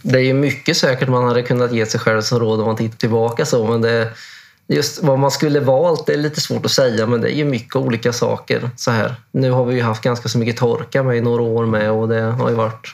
Det 0.03 0.19
är 0.19 0.23
ju 0.23 0.35
mycket 0.35 0.77
säkert 0.77 1.09
man 1.09 1.25
hade 1.25 1.43
kunnat 1.43 1.73
ge 1.73 1.87
sig 1.87 2.01
själv 2.01 2.23
som 2.23 2.39
råd 2.39 2.61
om 2.61 2.67
man 2.67 2.77
tittar 2.77 2.97
tillbaka 2.97 3.47
så. 3.47 3.67
Men 3.67 3.81
det, 3.81 4.13
just 4.69 5.03
vad 5.03 5.19
man 5.19 5.31
skulle 5.31 5.61
valt 5.61 6.07
det 6.07 6.13
är 6.13 6.19
lite 6.19 6.41
svårt 6.41 6.65
att 6.65 6.71
säga 6.71 7.07
men 7.07 7.21
det 7.21 7.33
är 7.33 7.37
ju 7.37 7.45
mycket 7.45 7.77
olika 7.77 8.13
saker. 8.13 8.71
så 8.77 8.91
här. 8.91 9.15
Nu 9.33 9.51
har 9.51 9.65
vi 9.65 9.75
ju 9.75 9.83
haft 9.83 10.03
ganska 10.03 10.29
så 10.29 10.39
mycket 10.39 10.57
torka 10.57 11.03
med 11.03 11.17
i 11.17 11.21
några 11.21 11.43
år 11.43 11.67
med 11.67 11.91
och 11.91 12.09
det 12.09 12.21
har 12.21 12.49
ju 12.49 12.55
varit 12.55 12.89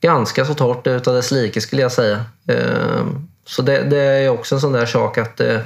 ganska 0.00 0.44
så 0.44 0.54
torrt 0.54 0.86
utav 0.86 1.14
dess 1.14 1.30
like 1.30 1.60
skulle 1.60 1.82
jag 1.82 1.92
säga. 1.92 2.24
Ehm, 2.48 3.28
så 3.46 3.62
det, 3.62 3.82
det 3.82 3.98
är 3.98 4.28
också 4.28 4.54
en 4.54 4.60
sån 4.60 4.72
där 4.72 4.86
sak 4.86 5.18
att 5.18 5.40
eh, 5.40 5.58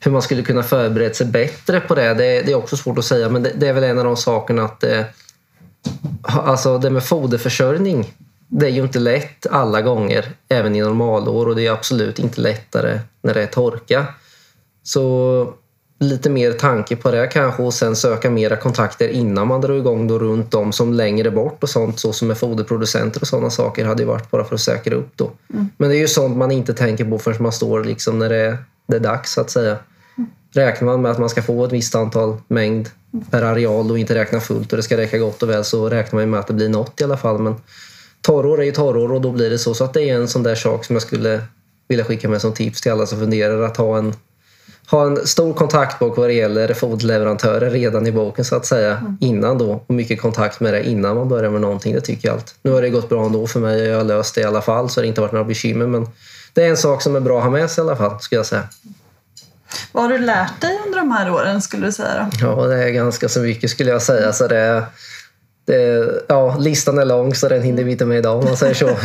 hur 0.00 0.10
man 0.10 0.22
skulle 0.22 0.42
kunna 0.42 0.62
förbereda 0.62 1.14
sig 1.14 1.26
bättre 1.26 1.80
på 1.80 1.94
det, 1.94 2.14
det, 2.14 2.42
det 2.42 2.52
är 2.52 2.54
också 2.54 2.76
svårt 2.76 2.98
att 2.98 3.04
säga 3.04 3.28
men 3.28 3.42
det, 3.42 3.52
det 3.54 3.68
är 3.68 3.72
väl 3.72 3.84
en 3.84 3.98
av 3.98 4.04
de 4.04 4.16
sakerna 4.16 4.64
att 4.64 4.84
eh, 4.84 5.04
alltså 6.22 6.78
det 6.78 6.90
med 6.90 7.04
foderförsörjning 7.04 8.14
det 8.54 8.66
är 8.66 8.70
ju 8.70 8.82
inte 8.82 8.98
lätt 8.98 9.46
alla 9.50 9.82
gånger, 9.82 10.32
även 10.48 10.76
i 10.76 10.80
normalår 10.80 11.48
och 11.48 11.56
det 11.56 11.66
är 11.66 11.72
absolut 11.72 12.18
inte 12.18 12.40
lättare 12.40 13.00
när 13.22 13.34
det 13.34 13.42
är 13.42 13.46
torka. 13.46 14.06
Så 14.82 15.54
lite 15.98 16.30
mer 16.30 16.52
tanke 16.52 16.96
på 16.96 17.10
det 17.10 17.26
kanske 17.26 17.62
och 17.62 17.74
sen 17.74 17.96
söka 17.96 18.30
mera 18.30 18.56
kontakter 18.56 19.08
innan 19.08 19.48
man 19.48 19.60
drar 19.60 19.74
igång 19.74 20.08
då 20.08 20.18
runt 20.18 20.50
de 20.50 20.72
som 20.72 20.92
längre 20.92 21.30
bort 21.30 21.62
och 21.62 21.68
sånt 21.68 22.00
så 22.00 22.12
som 22.12 22.30
är 22.30 22.34
foderproducenter 22.34 23.20
och 23.20 23.26
sådana 23.26 23.50
saker 23.50 23.84
hade 23.84 24.02
ju 24.02 24.08
varit 24.08 24.30
bara 24.30 24.44
för 24.44 24.54
att 24.54 24.60
säkra 24.60 24.94
upp 24.94 25.16
då. 25.16 25.30
Men 25.76 25.90
det 25.90 25.96
är 25.96 26.00
ju 26.00 26.08
sånt 26.08 26.36
man 26.36 26.50
inte 26.50 26.74
tänker 26.74 27.04
på 27.04 27.18
förrän 27.18 27.42
man 27.42 27.52
står 27.52 27.84
liksom 27.84 28.18
när 28.18 28.28
det 28.28 28.36
är, 28.36 28.58
det 28.86 28.96
är 28.96 29.00
dags 29.00 29.32
så 29.32 29.40
att 29.40 29.50
säga. 29.50 29.76
Räknar 30.54 30.86
man 30.86 31.02
med 31.02 31.10
att 31.10 31.18
man 31.18 31.28
ska 31.28 31.42
få 31.42 31.64
ett 31.64 31.72
visst 31.72 31.94
antal 31.94 32.36
mängd 32.48 32.88
per 33.30 33.42
areal 33.42 33.90
och 33.90 33.98
inte 33.98 34.14
räkna 34.14 34.40
fullt 34.40 34.72
och 34.72 34.76
det 34.76 34.82
ska 34.82 34.96
räcka 34.96 35.18
gott 35.18 35.42
och 35.42 35.50
väl 35.50 35.64
så 35.64 35.88
räknar 35.88 36.20
man 36.20 36.30
med 36.30 36.40
att 36.40 36.46
det 36.46 36.54
blir 36.54 36.68
något 36.68 37.00
i 37.00 37.04
alla 37.04 37.16
fall. 37.16 37.38
Men 37.38 37.54
torrår 38.22 38.60
är 38.60 38.64
ju 38.64 38.72
torrår 38.72 39.12
och 39.12 39.20
då 39.20 39.32
blir 39.32 39.50
det 39.50 39.58
så. 39.58 39.74
Så 39.74 39.84
att 39.84 39.94
det 39.94 40.10
är 40.10 40.14
en 40.14 40.28
sån 40.28 40.42
där 40.42 40.54
sak 40.54 40.84
som 40.84 40.96
jag 40.96 41.02
skulle 41.02 41.42
vilja 41.88 42.04
skicka 42.04 42.28
med 42.28 42.40
som 42.40 42.52
tips 42.52 42.80
till 42.80 42.92
alla 42.92 43.06
som 43.06 43.18
funderar 43.18 43.62
att 43.62 43.76
ha 43.76 43.98
en, 43.98 44.14
ha 44.90 45.06
en 45.06 45.26
stor 45.26 45.52
kontaktbok 45.52 46.16
vad 46.16 46.28
det 46.28 46.34
gäller 46.34 46.74
foderleverantörer 46.74 47.70
redan 47.70 48.06
i 48.06 48.12
boken 48.12 48.44
så 48.44 48.56
att 48.56 48.66
säga 48.66 49.16
innan 49.20 49.58
då 49.58 49.84
och 49.86 49.94
mycket 49.94 50.20
kontakt 50.20 50.60
med 50.60 50.74
det 50.74 50.88
innan 50.88 51.16
man 51.16 51.28
börjar 51.28 51.50
med 51.50 51.60
någonting. 51.60 51.94
Det 51.94 52.00
tycker 52.00 52.28
jag 52.28 52.34
allt. 52.34 52.54
Nu 52.62 52.70
har 52.70 52.82
det 52.82 52.90
gått 52.90 53.08
bra 53.08 53.26
ändå 53.26 53.46
för 53.46 53.60
mig 53.60 53.82
och 53.82 53.88
jag 53.88 53.96
har 53.96 54.04
löst 54.04 54.34
det 54.34 54.40
i 54.40 54.44
alla 54.44 54.62
fall 54.62 54.90
så 54.90 55.00
det 55.00 55.06
har 55.06 55.08
inte 55.08 55.20
varit 55.20 55.32
några 55.32 55.44
bekymmer 55.44 55.86
men 55.86 56.06
det 56.52 56.64
är 56.64 56.70
en 56.70 56.76
sak 56.76 57.02
som 57.02 57.16
är 57.16 57.20
bra 57.20 57.38
att 57.38 57.44
ha 57.44 57.50
med 57.50 57.70
sig 57.70 57.84
i 57.84 57.86
alla 57.86 57.96
fall 57.96 58.20
skulle 58.20 58.38
jag 58.38 58.46
säga. 58.46 58.68
Vad 59.92 60.04
har 60.04 60.10
du 60.10 60.18
lärt 60.18 60.60
dig 60.60 60.80
under 60.86 60.98
de 60.98 61.10
här 61.10 61.30
åren 61.30 61.62
skulle 61.62 61.86
du 61.86 61.92
säga 61.92 62.30
då? 62.40 62.46
Ja, 62.46 62.66
det 62.66 62.84
är 62.84 62.90
ganska 62.90 63.28
så 63.28 63.40
mycket 63.40 63.70
skulle 63.70 63.90
jag 63.90 64.02
säga. 64.02 64.32
Så 64.32 64.48
det, 64.48 64.84
det, 65.64 66.08
ja, 66.28 66.56
listan 66.58 66.98
är 66.98 67.04
lång 67.04 67.34
så 67.34 67.48
den 67.48 67.62
hinner 67.62 67.84
vi 67.84 67.92
inte 67.92 68.04
med 68.04 68.18
idag 68.18 68.38
om 68.38 68.44
man 68.44 68.56
säger 68.56 68.74
så. 68.74 68.96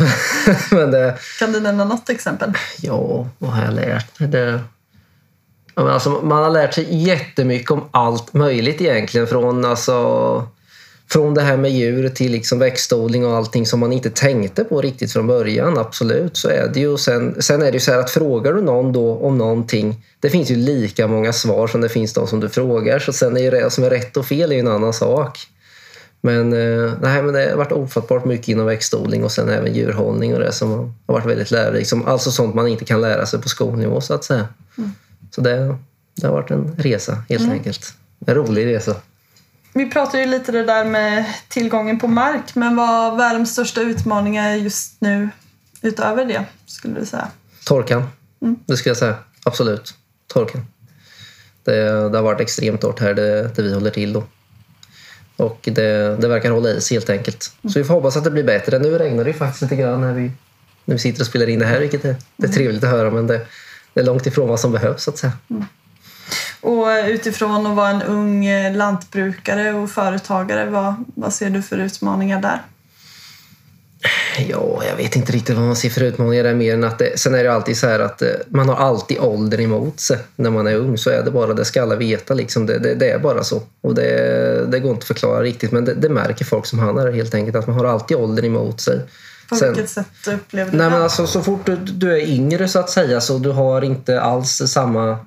Men 0.74 0.90
det, 0.90 1.18
Kan 1.38 1.52
du 1.52 1.60
nämna 1.60 1.84
något 1.84 2.08
exempel? 2.08 2.52
ja, 2.80 3.28
vad 3.38 3.50
har 3.50 3.64
jag 3.64 3.74
lärt 3.74 4.20
mig? 4.20 4.28
Det, 4.28 4.60
ja, 5.74 5.82
men 5.82 5.92
alltså, 5.92 6.10
man 6.10 6.44
har 6.44 6.50
lärt 6.50 6.74
sig 6.74 7.06
jättemycket 7.06 7.70
om 7.70 7.84
allt 7.90 8.34
möjligt 8.34 8.80
egentligen. 8.80 9.26
Från, 9.26 9.64
alltså, 9.64 10.48
från 11.10 11.34
det 11.34 11.42
här 11.42 11.56
med 11.56 11.70
djur 11.70 12.08
till 12.08 12.32
liksom 12.32 12.58
växtodling 12.58 13.26
och 13.26 13.36
allting 13.36 13.66
som 13.66 13.80
man 13.80 13.92
inte 13.92 14.10
tänkte 14.10 14.64
på 14.64 14.80
riktigt 14.80 15.12
från 15.12 15.26
början. 15.26 15.78
Absolut, 15.78 16.36
så 16.36 16.48
är 16.48 16.70
det 16.74 16.80
ju. 16.80 16.98
Sen, 16.98 17.42
sen 17.42 17.62
är 17.62 17.66
det 17.66 17.72
ju 17.72 17.80
så 17.80 17.92
här 17.92 17.98
att 17.98 18.10
frågar 18.10 18.52
du 18.52 18.62
någon 18.62 18.92
då 18.92 19.18
om 19.18 19.38
någonting, 19.38 20.04
det 20.20 20.30
finns 20.30 20.50
ju 20.50 20.56
lika 20.56 21.06
många 21.06 21.32
svar 21.32 21.66
som 21.66 21.80
det 21.80 21.88
finns 21.88 22.12
de 22.12 22.26
som 22.26 22.40
du 22.40 22.48
frågar. 22.48 22.98
Så 22.98 23.12
sen 23.12 23.36
är 23.36 23.40
ju 23.40 23.50
det 23.50 23.70
som 23.70 23.84
är 23.84 23.90
rätt 23.90 24.16
och 24.16 24.26
fel 24.26 24.50
är 24.52 24.54
ju 24.54 24.60
en 24.60 24.68
annan 24.68 24.92
sak. 24.92 25.38
Men, 26.20 26.52
eh, 26.52 26.92
nej, 27.00 27.22
men 27.22 27.34
det 27.34 27.50
har 27.50 27.56
varit 27.56 27.72
ofattbart 27.72 28.24
mycket 28.24 28.48
inom 28.48 28.66
växtodling 28.66 29.24
och 29.24 29.32
sen 29.32 29.48
även 29.48 29.74
djurhållning 29.74 30.34
och 30.34 30.40
det 30.40 30.52
som 30.52 30.70
har 31.06 31.14
varit 31.14 31.26
väldigt 31.26 31.50
lärorikt. 31.50 31.92
Alltså 32.06 32.30
sånt 32.30 32.54
man 32.54 32.68
inte 32.68 32.84
kan 32.84 33.00
lära 33.00 33.26
sig 33.26 33.40
på 33.40 33.48
skolnivå 33.48 34.00
så 34.00 34.14
att 34.14 34.24
säga. 34.24 34.48
Så 35.30 35.40
det, 35.40 35.76
det 36.14 36.26
har 36.26 36.34
varit 36.34 36.50
en 36.50 36.74
resa 36.78 37.22
helt 37.28 37.52
enkelt. 37.52 37.94
En 38.26 38.34
rolig 38.34 38.66
resa. 38.66 38.94
Vi 39.72 39.90
pratade 39.90 40.22
ju 40.22 40.28
lite 40.28 40.52
det 40.52 40.64
där 40.64 40.84
med 40.84 41.24
tillgången 41.48 41.98
på 41.98 42.08
mark, 42.08 42.54
men 42.54 42.76
vad, 42.76 43.16
vad 43.16 43.26
är 43.26 43.34
de 43.34 43.46
största 43.46 43.80
utmaningarna 43.80 44.56
just 44.56 45.00
nu 45.00 45.28
utöver 45.82 46.24
det, 46.24 46.44
skulle 46.66 47.00
du 47.00 47.06
säga? 47.06 47.28
Torkan, 47.64 48.02
mm. 48.42 48.56
det 48.66 48.76
skulle 48.76 48.90
jag 48.90 48.96
säga. 48.96 49.14
Absolut. 49.44 49.94
Torkan. 50.26 50.66
Det, 51.64 52.08
det 52.08 52.18
har 52.18 52.22
varit 52.22 52.40
extremt 52.40 52.80
torrt 52.80 53.00
här 53.00 53.14
där 53.14 53.62
vi 53.62 53.74
håller 53.74 53.90
till. 53.90 54.12
Då. 54.12 54.24
Och 55.38 55.58
det, 55.62 56.16
det 56.20 56.28
verkar 56.28 56.50
hålla 56.50 56.70
i 56.70 56.80
sig 56.80 56.96
helt 56.96 57.10
enkelt. 57.10 57.42
Så 57.42 57.78
vi 57.78 57.84
får 57.84 57.94
hoppas 57.94 58.16
att 58.16 58.24
det 58.24 58.30
blir 58.30 58.44
bättre. 58.44 58.78
Nu 58.78 58.98
regnar 58.98 59.24
det 59.24 59.30
ju 59.30 59.36
faktiskt 59.36 59.62
lite 59.62 59.76
grann 59.76 60.00
när 60.00 60.12
vi, 60.12 60.30
när 60.84 60.94
vi 60.94 60.98
sitter 60.98 61.20
och 61.20 61.26
spelar 61.26 61.48
in 61.48 61.58
det 61.58 61.66
här, 61.66 61.80
vilket 61.80 62.04
är, 62.04 62.16
det 62.36 62.46
är 62.46 62.52
trevligt 62.52 62.84
att 62.84 62.90
höra. 62.90 63.10
Men 63.10 63.26
det, 63.26 63.40
det 63.94 64.00
är 64.00 64.04
långt 64.04 64.26
ifrån 64.26 64.48
vad 64.48 64.60
som 64.60 64.72
behövs, 64.72 65.02
så 65.02 65.10
att 65.10 65.18
säga. 65.18 65.32
Mm. 65.50 65.64
Och 66.60 66.92
eh, 66.92 67.08
utifrån 67.08 67.66
att 67.66 67.76
vara 67.76 67.88
en 67.88 68.02
ung 68.02 68.46
eh, 68.46 68.76
lantbrukare 68.76 69.72
och 69.72 69.90
företagare, 69.90 70.70
vad, 70.70 70.94
vad 71.14 71.32
ser 71.32 71.50
du 71.50 71.62
för 71.62 71.78
utmaningar 71.78 72.40
där? 72.40 72.62
Ja, 74.48 74.82
jag 74.88 74.96
vet 74.96 75.16
inte 75.16 75.32
riktigt 75.32 75.56
vad 75.56 75.64
man 75.64 75.76
ser 75.76 75.90
för 75.90 76.00
utmaningar 76.00 76.44
där 76.44 76.54
mer 76.54 76.74
än 76.74 76.84
att 76.84 76.98
det, 76.98 77.18
sen 77.18 77.34
är 77.34 77.44
det 77.44 77.52
alltid 77.52 77.76
så 77.76 77.86
här 77.86 78.00
att 78.00 78.22
eh, 78.22 78.28
man 78.48 78.68
har 78.68 78.76
alltid 78.76 79.18
åldern 79.18 79.60
emot 79.60 80.00
sig 80.00 80.18
när 80.36 80.50
man 80.50 80.66
är 80.66 80.76
ung. 80.76 80.98
Så 80.98 81.10
är 81.10 81.22
det 81.22 81.30
bara, 81.30 81.54
det 81.54 81.64
ska 81.64 81.82
alla 81.82 81.96
veta 81.96 82.34
liksom. 82.34 82.66
Det, 82.66 82.78
det, 82.78 82.94
det 82.94 83.10
är 83.10 83.18
bara 83.18 83.44
så. 83.44 83.62
Och 83.80 83.94
det, 83.94 84.66
det 84.68 84.80
går 84.80 84.90
inte 84.90 85.02
att 85.02 85.04
förklara 85.04 85.42
riktigt 85.42 85.72
men 85.72 85.84
det, 85.84 85.94
det 85.94 86.08
märker 86.08 86.44
folk 86.44 86.66
som 86.66 86.78
han 86.78 86.98
är 86.98 87.12
helt 87.12 87.34
enkelt 87.34 87.56
att 87.56 87.66
man 87.66 87.76
har 87.76 87.84
alltid 87.84 88.16
åldern 88.16 88.44
emot 88.44 88.80
sig. 88.80 89.00
På 89.48 89.56
Sen, 89.56 89.68
vilket 89.68 89.90
sätt 89.90 90.06
upplever 90.26 90.70
du 90.70 90.76
nej, 90.76 90.86
det? 90.86 90.92
Men 90.92 91.02
alltså, 91.02 91.26
så 91.26 91.42
fort 91.42 91.66
du, 91.66 91.76
du 91.76 92.12
är 92.12 92.28
yngre 92.28 92.68
så 92.68 92.78
att 92.78 92.90
säga 92.90 93.20
så 93.20 93.38
du 93.38 93.50
har 93.50 93.82
inte 93.82 94.20
alls 94.20 94.62
samma 94.66 95.18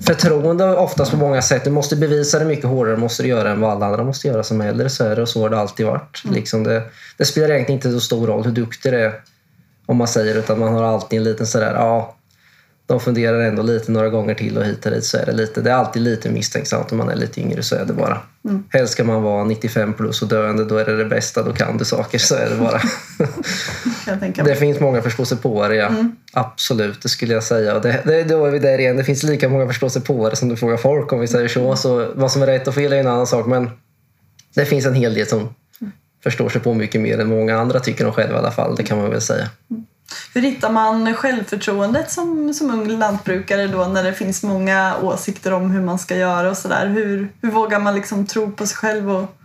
förtroende 0.00 0.76
oftast 0.76 1.10
på 1.10 1.16
många 1.16 1.42
sätt. 1.42 1.64
Du 1.64 1.70
måste 1.70 1.96
bevisa 1.96 2.38
det 2.38 2.44
mycket 2.44 2.64
hårdare 2.64 2.96
måste 2.96 3.22
du 3.22 3.28
göra 3.28 3.50
än 3.50 3.60
vad 3.60 3.70
alla 3.70 3.86
andra 3.86 4.04
måste 4.04 4.28
göra 4.28 4.42
som 4.42 4.60
äldre. 4.60 4.90
Så 4.90 5.04
är 5.04 5.16
det 5.16 5.22
och 5.22 5.28
så 5.28 5.42
har 5.42 5.50
det 5.50 5.58
alltid 5.58 5.86
varit. 5.86 6.22
Mm. 6.24 6.36
Liksom 6.36 6.64
det, 6.64 6.82
det, 7.16 7.24
spelar 7.24 7.50
egentligen 7.50 7.78
inte 7.78 7.92
så 7.92 8.00
stor 8.00 8.26
roll 8.26 8.44
hur 8.44 8.52
duktig 8.52 8.92
du 8.92 9.00
är 9.00 9.20
om 9.86 9.96
man 9.96 10.08
säger 10.08 10.34
utan 10.34 10.58
man 10.58 10.74
har 10.74 10.82
alltid 10.82 11.18
en 11.18 11.24
liten 11.24 11.46
sådär, 11.46 11.74
ja 11.74 12.16
de 12.86 13.00
funderar 13.00 13.40
ändå 13.40 13.62
lite 13.62 13.92
några 13.92 14.08
gånger 14.08 14.34
till 14.34 14.58
och 14.58 14.64
hit 14.64 14.86
och 14.86 14.92
dit 14.92 15.04
så 15.04 15.18
är 15.18 15.26
det 15.26 15.32
lite. 15.32 15.60
Det 15.60 15.70
är 15.70 15.74
alltid 15.74 16.02
lite 16.02 16.30
misstänksamt 16.30 16.92
om 16.92 16.98
man 16.98 17.08
är 17.08 17.16
lite 17.16 17.40
yngre, 17.40 17.62
så 17.62 17.76
är 17.76 17.84
det 17.84 17.92
bara. 17.92 18.20
Mm. 18.44 18.64
Helst 18.68 18.92
ska 18.92 19.04
man 19.04 19.22
vara 19.22 19.44
95 19.44 19.94
plus 19.94 20.22
och 20.22 20.28
döende, 20.28 20.64
då 20.64 20.76
är 20.76 20.84
det 20.84 20.96
det 20.96 21.04
bästa, 21.04 21.42
då 21.42 21.52
kan 21.52 21.78
du 21.78 21.84
saker, 21.84 22.18
så 22.18 22.34
är 22.34 22.50
det 22.50 22.56
bara. 22.56 22.80
det 24.44 24.56
finns 24.56 24.80
många 24.80 25.02
förståsigpåare. 25.02 25.82
Mm. 25.82 26.16
Absolut, 26.32 27.02
det 27.02 27.08
skulle 27.08 27.34
jag 27.34 27.42
säga. 27.42 27.76
Och 27.76 27.82
det, 27.82 28.02
det, 28.04 28.24
då 28.24 28.46
är 28.46 28.50
vi 28.50 28.58
där 28.58 28.78
igen, 28.78 28.96
det 28.96 29.04
finns 29.04 29.22
lika 29.22 29.48
många 29.48 29.66
förståsigpåare 29.66 30.36
som 30.36 30.48
du 30.48 30.56
frågar 30.56 30.76
folk 30.76 31.12
om 31.12 31.20
vi 31.20 31.26
säger 31.26 31.48
så. 31.48 31.76
så. 31.76 32.12
Vad 32.14 32.32
som 32.32 32.42
är 32.42 32.46
rätt 32.46 32.68
och 32.68 32.74
fel 32.74 32.92
är 32.92 33.00
en 33.00 33.06
annan 33.06 33.26
sak, 33.26 33.46
men 33.46 33.70
det 34.54 34.64
finns 34.64 34.86
en 34.86 34.94
hel 34.94 35.14
del 35.14 35.26
som 35.26 35.38
mm. 35.40 35.92
förstår 36.22 36.48
sig 36.48 36.60
på 36.60 36.74
mycket 36.74 37.00
mer 37.00 37.18
än 37.18 37.28
många 37.28 37.58
andra 37.58 37.80
tycker 37.80 38.04
de 38.04 38.12
själva 38.12 38.34
i 38.34 38.38
alla 38.38 38.50
fall, 38.50 38.76
det 38.76 38.82
kan 38.82 38.98
man 38.98 39.10
väl 39.10 39.20
säga. 39.20 39.48
Mm. 39.70 39.86
Hur 40.34 40.42
hittar 40.42 40.70
man 40.70 41.14
självförtroendet 41.14 42.10
som, 42.10 42.54
som 42.54 42.70
ung 42.70 42.88
lantbrukare 42.88 43.66
då 43.66 43.84
när 43.84 44.04
det 44.04 44.12
finns 44.12 44.42
många 44.42 44.96
åsikter 45.02 45.52
om 45.52 45.70
hur 45.70 45.82
man 45.82 45.98
ska 45.98 46.16
göra 46.16 46.50
och 46.50 46.56
sådär? 46.56 46.86
Hur, 46.86 47.32
hur 47.42 47.50
vågar 47.50 47.80
man 47.80 47.94
liksom 47.94 48.26
tro 48.26 48.52
på 48.52 48.66
sig 48.66 48.76
själv 48.76 49.10
och, 49.10 49.36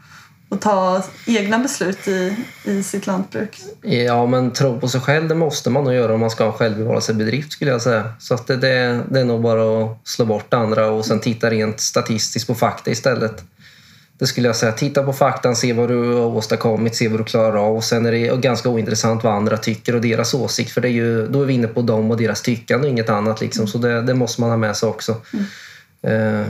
och 0.50 0.62
ta 0.62 1.04
egna 1.28 1.60
beslut 1.60 2.08
i, 2.08 2.36
i 2.64 2.84
sitt 2.84 3.08
lantbruk? 3.08 3.62
Ja, 3.82 4.26
men 4.26 4.52
tro 4.52 4.80
på 4.80 4.88
sig 4.88 5.02
själv 5.02 5.28
det 5.28 5.36
måste 5.36 5.70
man 5.70 5.84
nog 5.84 5.94
göra 5.94 6.14
om 6.14 6.20
man 6.20 6.30
ska 6.30 6.44
ha 6.44 6.52
en 6.52 6.58
självbevarelsebedrift 6.58 7.52
skulle 7.52 7.72
jag 7.72 7.82
säga. 7.82 8.14
Så 8.20 8.34
att 8.34 8.48
det, 8.48 8.58
det, 8.58 9.04
det 9.10 9.20
är 9.20 9.26
nog 9.26 9.42
bara 9.42 9.86
att 9.86 10.08
slå 10.08 10.26
bort 10.26 10.54
andra 10.54 10.88
och 10.88 11.06
sen 11.06 11.20
titta 11.20 11.50
rent 11.50 11.80
statistiskt 11.80 12.48
på 12.48 12.56
fakta 12.56 12.92
istället. 12.92 13.44
Det 14.22 14.28
skulle 14.28 14.48
jag 14.48 14.56
säga. 14.56 14.72
Titta 14.72 15.04
på 15.04 15.14
faktan, 15.14 15.56
se 15.56 15.74
vad 15.74 15.90
du 15.90 16.14
har 16.14 16.26
åstadkommit, 16.26 16.96
se 16.96 17.08
vad 17.08 17.20
du 17.20 17.24
klarar 17.24 17.68
av. 17.68 17.76
Och 17.76 17.84
sen 17.84 18.06
är 18.06 18.12
det 18.12 18.42
ganska 18.42 18.70
ointressant 18.70 19.24
vad 19.24 19.34
andra 19.34 19.58
tycker 19.58 19.96
och 19.96 20.02
deras 20.02 20.34
åsikt. 20.34 20.72
För 20.72 20.82
det 20.82 20.88
är 20.88 20.92
ju, 20.92 21.28
då 21.28 21.42
är 21.42 21.46
vi 21.46 21.54
inne 21.54 21.68
på 21.68 21.82
dem 21.82 22.12
och 22.12 22.18
deras 22.18 22.42
tyckande 22.42 22.88
och 22.88 22.92
inget 22.92 23.10
annat. 23.10 23.42
Liksom. 23.42 23.68
Så 23.68 23.78
det, 23.78 24.02
det, 24.02 24.14
måste 24.14 24.42
man 24.42 24.50
ha 24.50 24.58
med 24.58 24.78
sig 24.78 24.90
också. 24.90 25.16
Mm. 25.34 26.40
Eh, 26.42 26.48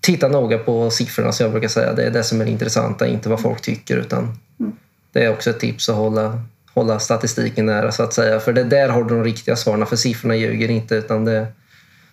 titta 0.00 0.28
noga 0.28 0.58
på 0.58 0.90
siffrorna 0.90 1.32
som 1.32 1.44
jag 1.44 1.52
brukar 1.52 1.68
säga. 1.68 1.92
Det 1.92 2.02
är 2.02 2.10
det 2.10 2.24
som 2.24 2.40
är 2.40 2.44
det 2.44 2.50
intressanta, 2.50 3.06
inte 3.06 3.28
vad 3.28 3.40
folk 3.40 3.60
tycker. 3.60 3.96
Utan 3.96 4.38
mm. 4.60 4.72
Det 5.12 5.24
är 5.24 5.32
också 5.32 5.50
ett 5.50 5.60
tips 5.60 5.88
att 5.88 5.96
hålla, 5.96 6.42
hålla 6.74 6.98
statistiken 6.98 7.66
nära 7.66 7.92
så 7.92 8.02
att 8.02 8.12
säga. 8.12 8.40
För 8.40 8.52
det 8.52 8.64
där 8.64 8.88
har 8.88 9.04
du 9.04 9.14
de 9.14 9.24
riktiga 9.24 9.56
svaren. 9.56 9.86
För 9.86 9.96
siffrorna 9.96 10.36
ljuger 10.36 10.70
inte. 10.70 10.94
utan 10.94 11.24
det 11.24 11.46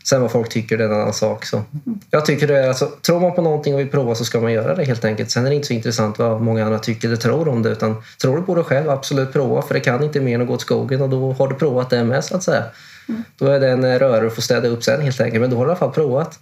Sen 0.04 0.22
vad 0.22 0.32
folk 0.32 0.50
tycker 0.50 0.78
det 0.78 0.84
är 0.84 0.88
en 0.88 0.96
annan 0.96 1.14
sak. 1.14 1.46
Så. 1.46 1.64
Jag 2.10 2.26
tycker 2.26 2.48
det 2.48 2.60
är, 2.60 2.68
alltså, 2.68 2.86
tror 2.86 3.20
man 3.20 3.36
på 3.36 3.42
någonting 3.42 3.74
och 3.74 3.80
vill 3.80 3.90
prova 3.90 4.16
så 4.16 4.26
ska 4.26 4.40
man 4.40 4.54
göra 4.54 4.76
det 4.76 4.84
helt 4.84 5.06
enkelt. 5.06 5.32
Sen 5.32 5.46
är 5.46 5.50
det 5.50 5.56
inte 5.56 5.68
så 5.68 5.74
intressant 5.74 6.20
vad 6.20 6.42
många 6.42 6.66
andra 6.66 6.80
tycker 6.80 7.08
eller 7.08 7.18
tror 7.18 7.48
om 7.48 7.62
det. 7.64 7.70
Utan 7.70 8.04
tror 8.22 8.38
du 8.38 8.44
på 8.44 8.56
det 8.56 8.64
själv, 8.64 8.90
absolut 8.90 9.34
prova. 9.34 9.62
För 9.62 9.74
det 9.74 9.80
kan 9.80 10.04
inte 10.04 10.20
mer 10.20 10.36
än 10.36 10.42
att 10.42 10.48
gå 10.48 10.54
åt 10.54 10.62
skogen 10.62 11.02
och 11.02 11.10
då 11.10 11.34
har 11.34 11.48
du 11.48 11.56
provat 11.56 11.90
det 11.90 12.04
med 12.04 12.24
så 12.24 12.36
att 12.36 12.44
säga. 12.44 12.64
Mm. 13.10 13.24
Då 13.38 13.46
är 13.46 13.60
det 13.60 13.70
en 13.70 13.84
eh, 13.84 14.00
röra 14.00 14.28
att 14.28 14.36
få 14.36 14.42
städa 14.42 14.68
upp 14.68 14.84
sen 14.84 15.02
helt 15.02 15.22
enkelt. 15.22 15.42
Men 15.42 15.50
då 15.50 15.58
har 15.58 15.66
du 15.66 15.70
i 15.70 15.72
alla 15.72 15.80
fall 15.80 15.92
provat. 15.92 16.40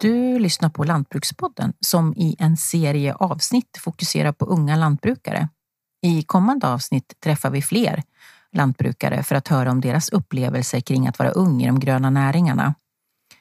Du 0.00 0.38
lyssnar 0.38 0.68
på 0.68 0.84
Lantbrukspodden 0.84 1.72
som 1.80 2.14
i 2.16 2.36
en 2.38 2.56
serie 2.56 3.14
avsnitt 3.14 3.78
fokuserar 3.80 4.32
på 4.32 4.44
unga 4.44 4.76
lantbrukare. 4.76 5.48
I 6.02 6.22
kommande 6.22 6.68
avsnitt 6.68 7.12
träffar 7.24 7.50
vi 7.50 7.62
fler 7.62 8.02
lantbrukare 8.52 9.22
för 9.22 9.34
att 9.34 9.48
höra 9.48 9.70
om 9.70 9.80
deras 9.80 10.08
upplevelser 10.08 10.80
kring 10.80 11.08
att 11.08 11.18
vara 11.18 11.30
ung 11.30 11.62
i 11.62 11.66
de 11.66 11.80
gröna 11.80 12.10
näringarna. 12.10 12.74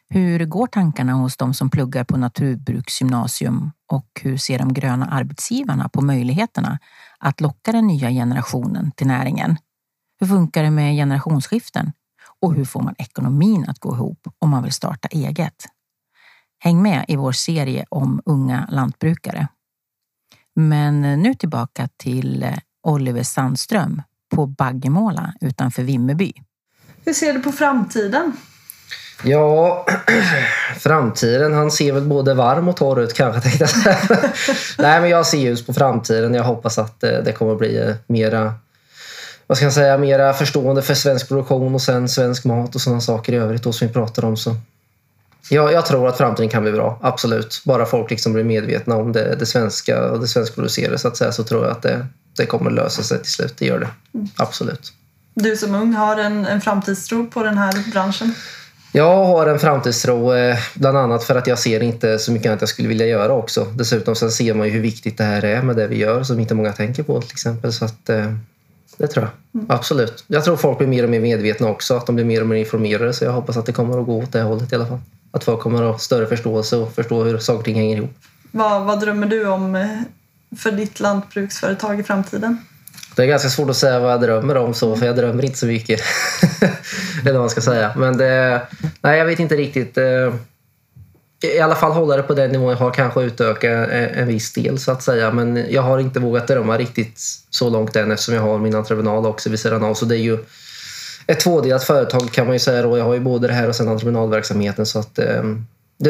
Hur 0.10 0.46
går 0.46 0.68
tankarna 0.68 1.14
hos 1.14 1.38
de 1.38 1.54
som 1.54 1.70
pluggar 1.70 2.04
på 2.04 2.18
naturbruksgymnasium 2.18 3.72
och 3.88 4.22
hur 4.22 4.38
ser 4.38 4.60
de 4.60 4.74
gröna 4.74 5.06
arbetsgivarna 5.06 5.90
på 5.90 6.02
möjligheterna 6.02 6.80
att 7.20 7.42
locka 7.42 7.72
den 7.72 7.88
nya 7.88 8.10
generationen 8.10 8.92
till 8.92 9.08
näringen? 9.08 9.58
Hur 10.20 10.28
funkar 10.28 10.64
det 10.64 10.72
med 10.72 10.96
generationsskiften? 10.96 11.92
Och 12.42 12.54
hur 12.54 12.66
får 12.66 12.82
man 12.82 12.96
ekonomin 12.98 13.66
att 13.68 13.80
gå 13.80 13.96
ihop 13.96 14.28
om 14.40 14.50
man 14.50 14.64
vill 14.64 14.72
starta 14.72 15.08
eget? 15.08 15.66
Häng 16.60 16.82
med 16.82 17.06
i 17.08 17.16
vår 17.16 17.32
serie 17.32 17.86
om 17.90 18.22
unga 18.26 18.68
lantbrukare. 18.72 19.48
Men 20.56 21.02
nu 21.02 21.34
tillbaka 21.34 21.90
till 21.98 22.44
eh, 22.44 22.58
Oliver 22.84 23.24
Sandström 23.24 24.02
på 24.42 24.46
Baggemåla 24.46 25.34
utanför 25.42 25.84
Vimmerby. 25.84 26.34
Hur 27.06 27.14
ser 27.14 27.34
du 27.34 27.40
på 27.40 27.52
framtiden? 27.52 28.34
Ja, 29.24 29.86
framtiden. 30.80 31.54
Han 31.54 31.72
ser 31.72 31.92
väl 31.92 32.04
både 32.04 32.34
varm 32.34 32.68
och 32.68 32.78
torr 32.78 33.02
ut 33.02 33.14
kanske. 33.14 33.42
Tänkte 33.42 33.68
jag. 33.86 33.96
Nej, 34.78 35.02
men 35.02 35.10
jag 35.10 35.26
ser 35.26 35.38
ljus 35.38 35.66
på 35.66 35.74
framtiden. 35.74 36.34
Jag 36.34 36.44
hoppas 36.44 36.78
att 36.78 37.04
eh, 37.04 37.12
det 37.26 37.32
kommer 37.32 37.56
bli 37.56 37.78
eh, 37.78 37.96
mera 38.08 38.54
vad 39.48 39.58
ska 39.58 39.66
jag 39.66 39.74
säga, 39.74 39.98
mera 39.98 40.34
förstående 40.34 40.82
för 40.82 40.94
svensk 40.94 41.28
produktion 41.28 41.76
och 41.76 41.82
sen 41.82 42.10
svensk 42.10 42.46
mat 42.46 42.76
och 42.76 42.82
sådana 42.82 43.02
saker 43.02 43.34
i 43.34 43.36
övrigt 43.36 43.64
då 43.64 43.74
som 43.74 43.88
vi 43.88 43.94
pratar 43.94 44.26
om. 44.26 44.38
Så. 44.38 44.56
Ja, 45.50 45.72
jag 45.72 45.86
tror 45.86 46.08
att 46.08 46.18
framtiden 46.18 46.50
kan 46.50 46.64
bli 46.64 46.72
bra, 46.72 47.00
absolut. 47.02 47.62
Bara 47.66 47.86
folk 47.86 48.10
liksom 48.10 48.34
blir 48.34 48.44
medvetna 48.44 48.96
om 48.96 49.12
det, 49.12 49.36
det 49.36 49.46
svenska 49.46 50.12
och 50.12 50.20
det 50.20 50.28
svenskproducerade 50.28 50.98
så 50.98 51.08
att 51.08 51.18
säga 51.18 51.32
så 51.32 51.44
tror 51.44 51.64
jag 51.64 51.72
att 51.72 51.82
det, 51.82 52.06
det 52.38 52.46
kommer 52.46 52.72
lösa 52.72 53.04
sig 53.04 53.18
till 53.18 53.32
slut. 53.32 53.54
Det 53.58 53.66
gör 53.66 53.80
det. 53.80 53.90
Mm. 54.14 54.28
Absolut. 54.36 54.94
Du 55.34 55.58
som 55.58 55.76
ung 55.76 55.94
har 55.94 56.18
en, 56.18 56.46
en 56.46 56.62
framtidstro 56.62 57.28
på 57.28 57.44
den 57.44 57.58
här 57.58 57.92
branschen? 57.92 58.34
Jag 58.94 59.26
har 59.26 59.48
en 59.48 59.60
framtidstro, 59.60 60.34
eh, 60.34 60.58
bland 60.74 60.98
annat 60.98 61.24
för 61.24 61.36
att 61.36 61.48
jag 61.48 61.60
ser 61.60 61.84
inte 61.84 62.20
så 62.20 62.32
mycket 62.32 62.50
annat 62.50 62.62
jag 62.62 62.70
skulle 62.70 62.88
vilja 62.88 63.06
göra 63.06 63.34
också. 63.34 63.66
Dessutom 63.66 64.16
så 64.16 64.32
ser 64.32 64.54
man 64.54 64.68
ju 64.68 64.74
hur 64.74 64.82
viktigt 64.82 65.18
det 65.18 65.24
här 65.24 65.46
är 65.46 65.62
med 65.62 65.76
det 65.76 65.88
vi 65.88 65.98
gör 65.98 66.24
som 66.24 66.40
inte 66.40 66.56
många 66.56 66.74
tänker 66.74 67.04
på 67.04 67.22
till 67.22 67.32
exempel. 67.32 67.74
Så 67.74 67.86
att, 67.86 68.10
eh, 68.10 68.34
det 69.02 69.08
tror 69.08 69.26
jag. 69.26 69.62
Mm. 69.62 69.72
Absolut. 69.72 70.24
Jag 70.28 70.44
tror 70.44 70.58
folk 70.58 70.78
blir 70.78 70.88
mer 70.88 71.04
och 71.04 71.10
mer 71.10 71.20
medvetna 71.20 71.70
också, 71.70 71.98
att 71.98 72.06
de 72.06 72.16
blir 72.16 72.26
mer 72.26 72.42
och 72.42 72.48
mer 72.48 72.56
informerade. 72.56 73.14
Så 73.14 73.24
jag 73.24 73.32
hoppas 73.32 73.58
att 73.58 73.66
det 73.66 73.72
kommer 73.72 74.00
att 74.00 74.06
gå 74.06 74.18
åt 74.18 74.32
det 74.32 74.42
hållet 74.42 74.72
i 74.72 74.76
alla 74.76 74.86
fall. 74.86 75.00
Att 75.32 75.44
folk 75.44 75.60
kommer 75.60 75.84
att 75.84 75.92
ha 75.92 76.00
större 76.00 76.26
förståelse 76.28 76.78
och 76.78 76.94
förstå 76.94 77.24
hur 77.24 77.38
saker 77.38 77.60
och 77.60 77.66
ting 77.66 77.76
hänger 77.76 77.98
ihop. 77.98 78.12
Vad, 78.52 78.86
vad 78.86 79.00
drömmer 79.00 79.28
du 79.28 79.48
om 79.48 79.76
eh, 79.76 79.88
för 80.58 80.72
ditt 80.72 81.00
lantbruksföretag 81.00 82.00
i 82.00 82.04
framtiden? 82.04 82.58
Det 83.16 83.24
är 83.24 83.28
ganska 83.28 83.50
svårt 83.50 83.70
att 83.70 83.78
säga 83.78 84.00
vad 84.00 84.12
jag 84.12 84.22
drömmer 84.22 84.58
om 84.58 84.74
så, 84.74 84.96
för 84.96 85.06
jag 85.06 85.16
drömmer 85.16 85.46
inte 85.46 85.58
så 85.58 85.66
mycket. 85.66 86.02
Eller 87.22 87.34
vad 87.34 87.42
man 87.42 87.50
ska 87.50 87.62
säga. 87.62 87.94
Men 87.98 88.18
det, 88.18 88.62
nej, 89.02 89.18
jag 89.18 89.26
vet 89.26 89.40
inte 89.40 89.56
riktigt. 89.56 89.98
I 91.42 91.60
alla 91.60 91.76
fall 91.76 91.92
hålla 91.92 92.18
det 92.18 92.24
på 92.24 92.34
den 92.34 92.52
nivån 92.52 92.70
jag 92.70 92.78
har, 92.78 92.92
kanske 92.92 93.22
utöka 93.22 93.72
en 93.92 94.28
viss 94.28 94.54
del 94.54 94.80
så 94.80 94.92
att 94.92 95.04
säga. 95.04 95.32
Men 95.32 95.66
jag 95.70 95.82
har 95.82 96.00
inte 96.00 96.20
vågat 96.20 96.48
drömma 96.48 96.78
riktigt 96.78 97.20
så 97.50 97.70
långt 97.70 97.96
än 97.96 98.12
eftersom 98.12 98.36
jag 98.36 98.42
har 98.42 98.58
min 98.58 98.76
entreprenad 98.76 99.26
också 99.26 99.50
vid 99.50 99.60
sidan 99.60 99.84
av. 99.84 99.94
Så 99.94 100.06
det 100.06 100.16
är 100.16 100.22
ju 100.22 100.38
ett 101.28 101.40
tvådelat 101.40 101.84
företag 101.84 102.32
kan 102.32 102.46
man 102.46 102.56
ju 102.56 102.60
säga. 102.60 102.82
Då. 102.82 102.98
Jag 102.98 103.06
har 103.06 103.14
ju 103.14 103.20
både 103.20 103.48
det 103.48 103.54
här 103.54 103.70
och 103.70 103.76
sen 103.76 103.88
entreprenadverksamheten. 103.88 104.86
Så 104.86 105.00
att, 105.00 105.20
eh, 105.20 105.44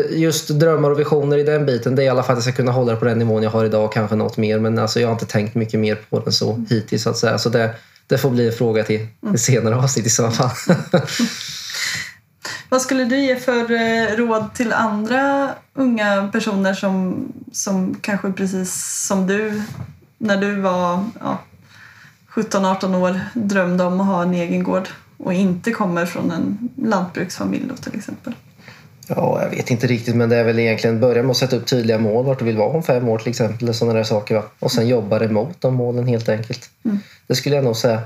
just 0.09 0.47
drömmar 0.47 0.91
och 0.91 0.99
visioner 0.99 1.37
i 1.37 1.43
den 1.43 1.65
biten, 1.65 1.95
det 1.95 2.01
är 2.01 2.05
i 2.05 2.09
alla 2.09 2.23
fall 2.23 2.33
att 2.33 2.37
jag 2.37 2.53
ska 2.53 2.63
kunna 2.63 2.71
hålla 2.71 2.91
det 2.91 2.97
på 2.97 3.05
den 3.05 3.19
nivån 3.19 3.43
jag 3.43 3.49
har 3.49 3.65
idag, 3.65 3.91
kanske 3.91 4.15
något 4.15 4.37
mer. 4.37 4.59
Men 4.59 4.79
alltså, 4.79 4.99
jag 4.99 5.07
har 5.07 5.13
inte 5.13 5.25
tänkt 5.25 5.55
mycket 5.55 5.79
mer 5.79 5.97
på 6.09 6.19
den 6.19 6.33
så 6.33 6.51
mm. 6.53 6.65
hittills. 6.69 7.03
Så, 7.03 7.09
att 7.09 7.17
säga. 7.17 7.37
så 7.37 7.49
det, 7.49 7.75
det 8.07 8.17
får 8.17 8.29
bli 8.29 8.47
en 8.47 8.53
fråga 8.53 8.83
till 8.83 9.07
mm. 9.23 9.37
senare 9.37 9.75
avsnitt 9.75 10.05
i 10.05 10.09
så 10.09 10.31
fall. 10.31 10.51
Vad 12.71 12.81
skulle 12.81 13.05
du 13.05 13.19
ge 13.19 13.35
för 13.35 13.71
eh, 13.71 14.15
råd 14.15 14.53
till 14.53 14.73
andra 14.73 15.49
unga 15.73 16.29
personer 16.31 16.73
som, 16.73 17.25
som 17.51 17.95
kanske 18.01 18.31
precis 18.31 19.03
som 19.07 19.27
du, 19.27 19.61
när 20.17 20.37
du 20.37 20.55
var 20.61 21.03
ja, 21.19 21.39
17-18 22.29 22.95
år, 22.95 23.19
drömde 23.33 23.83
om 23.83 24.01
att 24.01 24.07
ha 24.07 24.21
en 24.21 24.33
egen 24.33 24.63
gård 24.63 24.87
och 25.17 25.33
inte 25.33 25.71
kommer 25.71 26.05
från 26.05 26.31
en 26.31 26.69
lantbruksfamilj 26.75 27.65
då, 27.69 27.75
till 27.75 27.95
exempel? 27.95 28.33
Ja, 29.07 29.41
jag 29.41 29.49
vet 29.49 29.71
inte 29.71 29.87
riktigt 29.87 30.15
men 30.15 30.29
det 30.29 30.35
är 30.35 30.43
väl 30.43 30.59
egentligen 30.59 30.99
börja 30.99 31.23
med 31.23 31.31
att 31.31 31.37
sätta 31.37 31.55
upp 31.55 31.65
tydliga 31.65 31.97
mål 31.97 32.25
vart 32.25 32.39
du 32.39 32.45
vill 32.45 32.57
vara 32.57 32.69
om 32.69 32.83
fem 32.83 33.09
år 33.09 33.17
till 33.17 33.29
exempel. 33.29 33.73
Sådana 33.73 33.97
där 33.97 34.03
saker. 34.03 34.35
Va? 34.35 34.43
Och 34.59 34.71
sen 34.71 34.87
jobba 34.87 35.23
emot 35.23 35.61
de 35.61 35.73
målen 35.73 36.07
helt 36.07 36.29
enkelt. 36.29 36.69
Mm. 36.85 36.99
Det 37.27 37.35
skulle 37.35 37.55
jag 37.55 37.65
nog 37.65 37.77
säga. 37.77 38.01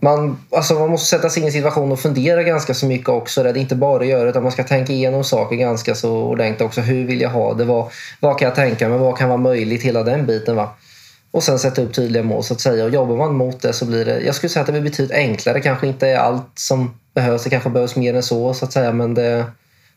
Man, 0.00 0.38
alltså 0.50 0.74
man 0.74 0.90
måste 0.90 1.16
sätta 1.16 1.30
sig 1.30 1.42
in 1.42 1.48
i 1.48 1.52
situationen 1.52 1.92
och 1.92 2.00
fundera 2.00 2.42
ganska 2.42 2.74
så 2.74 2.86
mycket 2.86 3.08
också. 3.08 3.42
Det 3.42 3.48
är 3.48 3.56
inte 3.56 3.76
bara 3.76 4.00
att 4.02 4.08
göra 4.08 4.28
utan 4.28 4.42
man 4.42 4.52
ska 4.52 4.64
tänka 4.64 4.92
igenom 4.92 5.24
saker 5.24 5.56
ganska 5.56 5.94
så 5.94 6.12
ordentligt 6.12 6.66
också. 6.66 6.80
Hur 6.80 7.06
vill 7.06 7.20
jag 7.20 7.30
ha 7.30 7.54
det? 7.54 7.64
Vad, 7.64 7.90
vad 8.20 8.38
kan 8.38 8.46
jag 8.46 8.54
tänka 8.54 8.88
mig? 8.88 8.98
Vad 8.98 9.18
kan 9.18 9.28
vara 9.28 9.38
möjligt? 9.38 9.82
Hela 9.82 10.02
den 10.02 10.26
biten. 10.26 10.56
Va? 10.56 10.70
Och 11.30 11.42
sen 11.42 11.58
sätta 11.58 11.82
upp 11.82 11.94
tydliga 11.94 12.22
mål 12.22 12.44
så 12.44 12.54
att 12.54 12.60
säga. 12.60 12.84
Och 12.84 12.90
jobbar 12.90 13.16
man 13.16 13.34
mot 13.34 13.62
det 13.62 13.72
så 13.72 13.84
blir 13.84 14.04
det, 14.04 14.20
jag 14.20 14.34
skulle 14.34 14.50
säga 14.50 14.60
att 14.60 14.66
det 14.66 14.72
blir 14.72 14.82
betydligt 14.82 15.16
enklare. 15.16 15.60
kanske 15.60 15.86
inte 15.86 16.08
är 16.08 16.16
allt 16.16 16.50
som 16.54 16.94
behövs. 17.14 17.44
Det 17.44 17.50
kanske 17.50 17.70
behövs 17.70 17.96
mer 17.96 18.14
än 18.14 18.22
så 18.22 18.54
så 18.54 18.64
att 18.64 18.72
säga. 18.72 18.92
Men 18.92 19.14
det, 19.14 19.44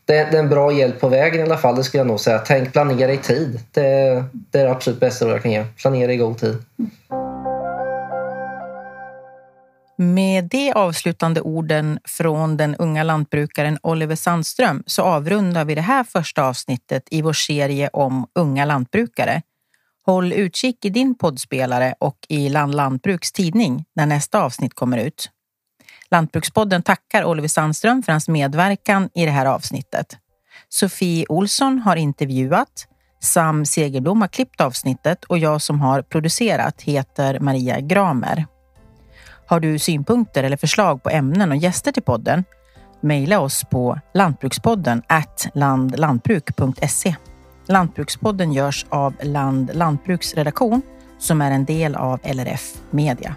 det, 0.04 0.14
det 0.14 0.36
är 0.36 0.42
en 0.42 0.48
bra 0.48 0.72
hjälp 0.72 1.00
på 1.00 1.08
vägen 1.08 1.40
i 1.40 1.42
alla 1.42 1.58
fall. 1.58 1.76
Det 1.76 1.84
skulle 1.84 2.00
jag 2.00 2.06
nog 2.06 2.20
säga. 2.20 2.38
Tänk 2.38 2.72
planera 2.72 3.12
i 3.12 3.16
tid. 3.16 3.60
Det, 3.72 4.24
det 4.32 4.60
är 4.60 4.64
det 4.64 4.70
absolut 4.70 5.00
bästa 5.00 5.28
jag 5.28 5.42
kan 5.42 5.50
ge. 5.50 5.64
Planera 5.76 6.12
i 6.12 6.16
god 6.16 6.38
tid. 6.38 6.56
Med 10.02 10.44
de 10.44 10.72
avslutande 10.72 11.40
orden 11.40 11.98
från 12.04 12.56
den 12.56 12.74
unga 12.74 13.02
lantbrukaren 13.02 13.78
Oliver 13.82 14.16
Sandström 14.16 14.82
så 14.86 15.02
avrundar 15.02 15.64
vi 15.64 15.74
det 15.74 15.80
här 15.80 16.04
första 16.04 16.44
avsnittet 16.44 17.02
i 17.10 17.22
vår 17.22 17.32
serie 17.32 17.90
om 17.92 18.26
unga 18.34 18.64
lantbrukare. 18.64 19.42
Håll 20.06 20.32
utkik 20.32 20.84
i 20.84 20.90
din 20.90 21.14
poddspelare 21.14 21.94
och 21.98 22.16
i 22.28 22.48
Land 22.48 22.74
Lantbruks 22.74 23.32
tidning 23.32 23.84
när 23.94 24.06
nästa 24.06 24.42
avsnitt 24.42 24.74
kommer 24.74 24.98
ut. 24.98 25.30
Lantbrukspodden 26.10 26.82
tackar 26.82 27.24
Oliver 27.24 27.48
Sandström 27.48 28.02
för 28.02 28.12
hans 28.12 28.28
medverkan 28.28 29.08
i 29.14 29.24
det 29.24 29.30
här 29.30 29.46
avsnittet. 29.46 30.16
Sofie 30.68 31.26
Olsson 31.28 31.78
har 31.78 31.96
intervjuat, 31.96 32.86
Sam 33.20 33.66
Segerblom 33.66 34.20
har 34.20 34.28
klippt 34.28 34.60
avsnittet 34.60 35.24
och 35.24 35.38
jag 35.38 35.62
som 35.62 35.80
har 35.80 36.02
producerat 36.02 36.82
heter 36.82 37.40
Maria 37.40 37.80
Gramer. 37.80 38.46
Har 39.52 39.60
du 39.60 39.78
synpunkter 39.78 40.44
eller 40.44 40.56
förslag 40.56 41.02
på 41.02 41.10
ämnen 41.10 41.50
och 41.50 41.56
gäster 41.56 41.92
till 41.92 42.02
podden? 42.02 42.44
Mejla 43.00 43.40
oss 43.40 43.64
på 43.70 44.00
lantbrukspodden 44.14 45.02
landlantbruk.se. 45.54 47.16
Lantbrukspodden 47.66 48.52
görs 48.52 48.86
av 48.88 49.14
Land 49.22 49.70
Lantbruksredaktion 49.74 50.82
som 51.18 51.42
är 51.42 51.50
en 51.50 51.64
del 51.64 51.94
av 51.94 52.20
LRF 52.24 52.74
Media. 52.90 53.36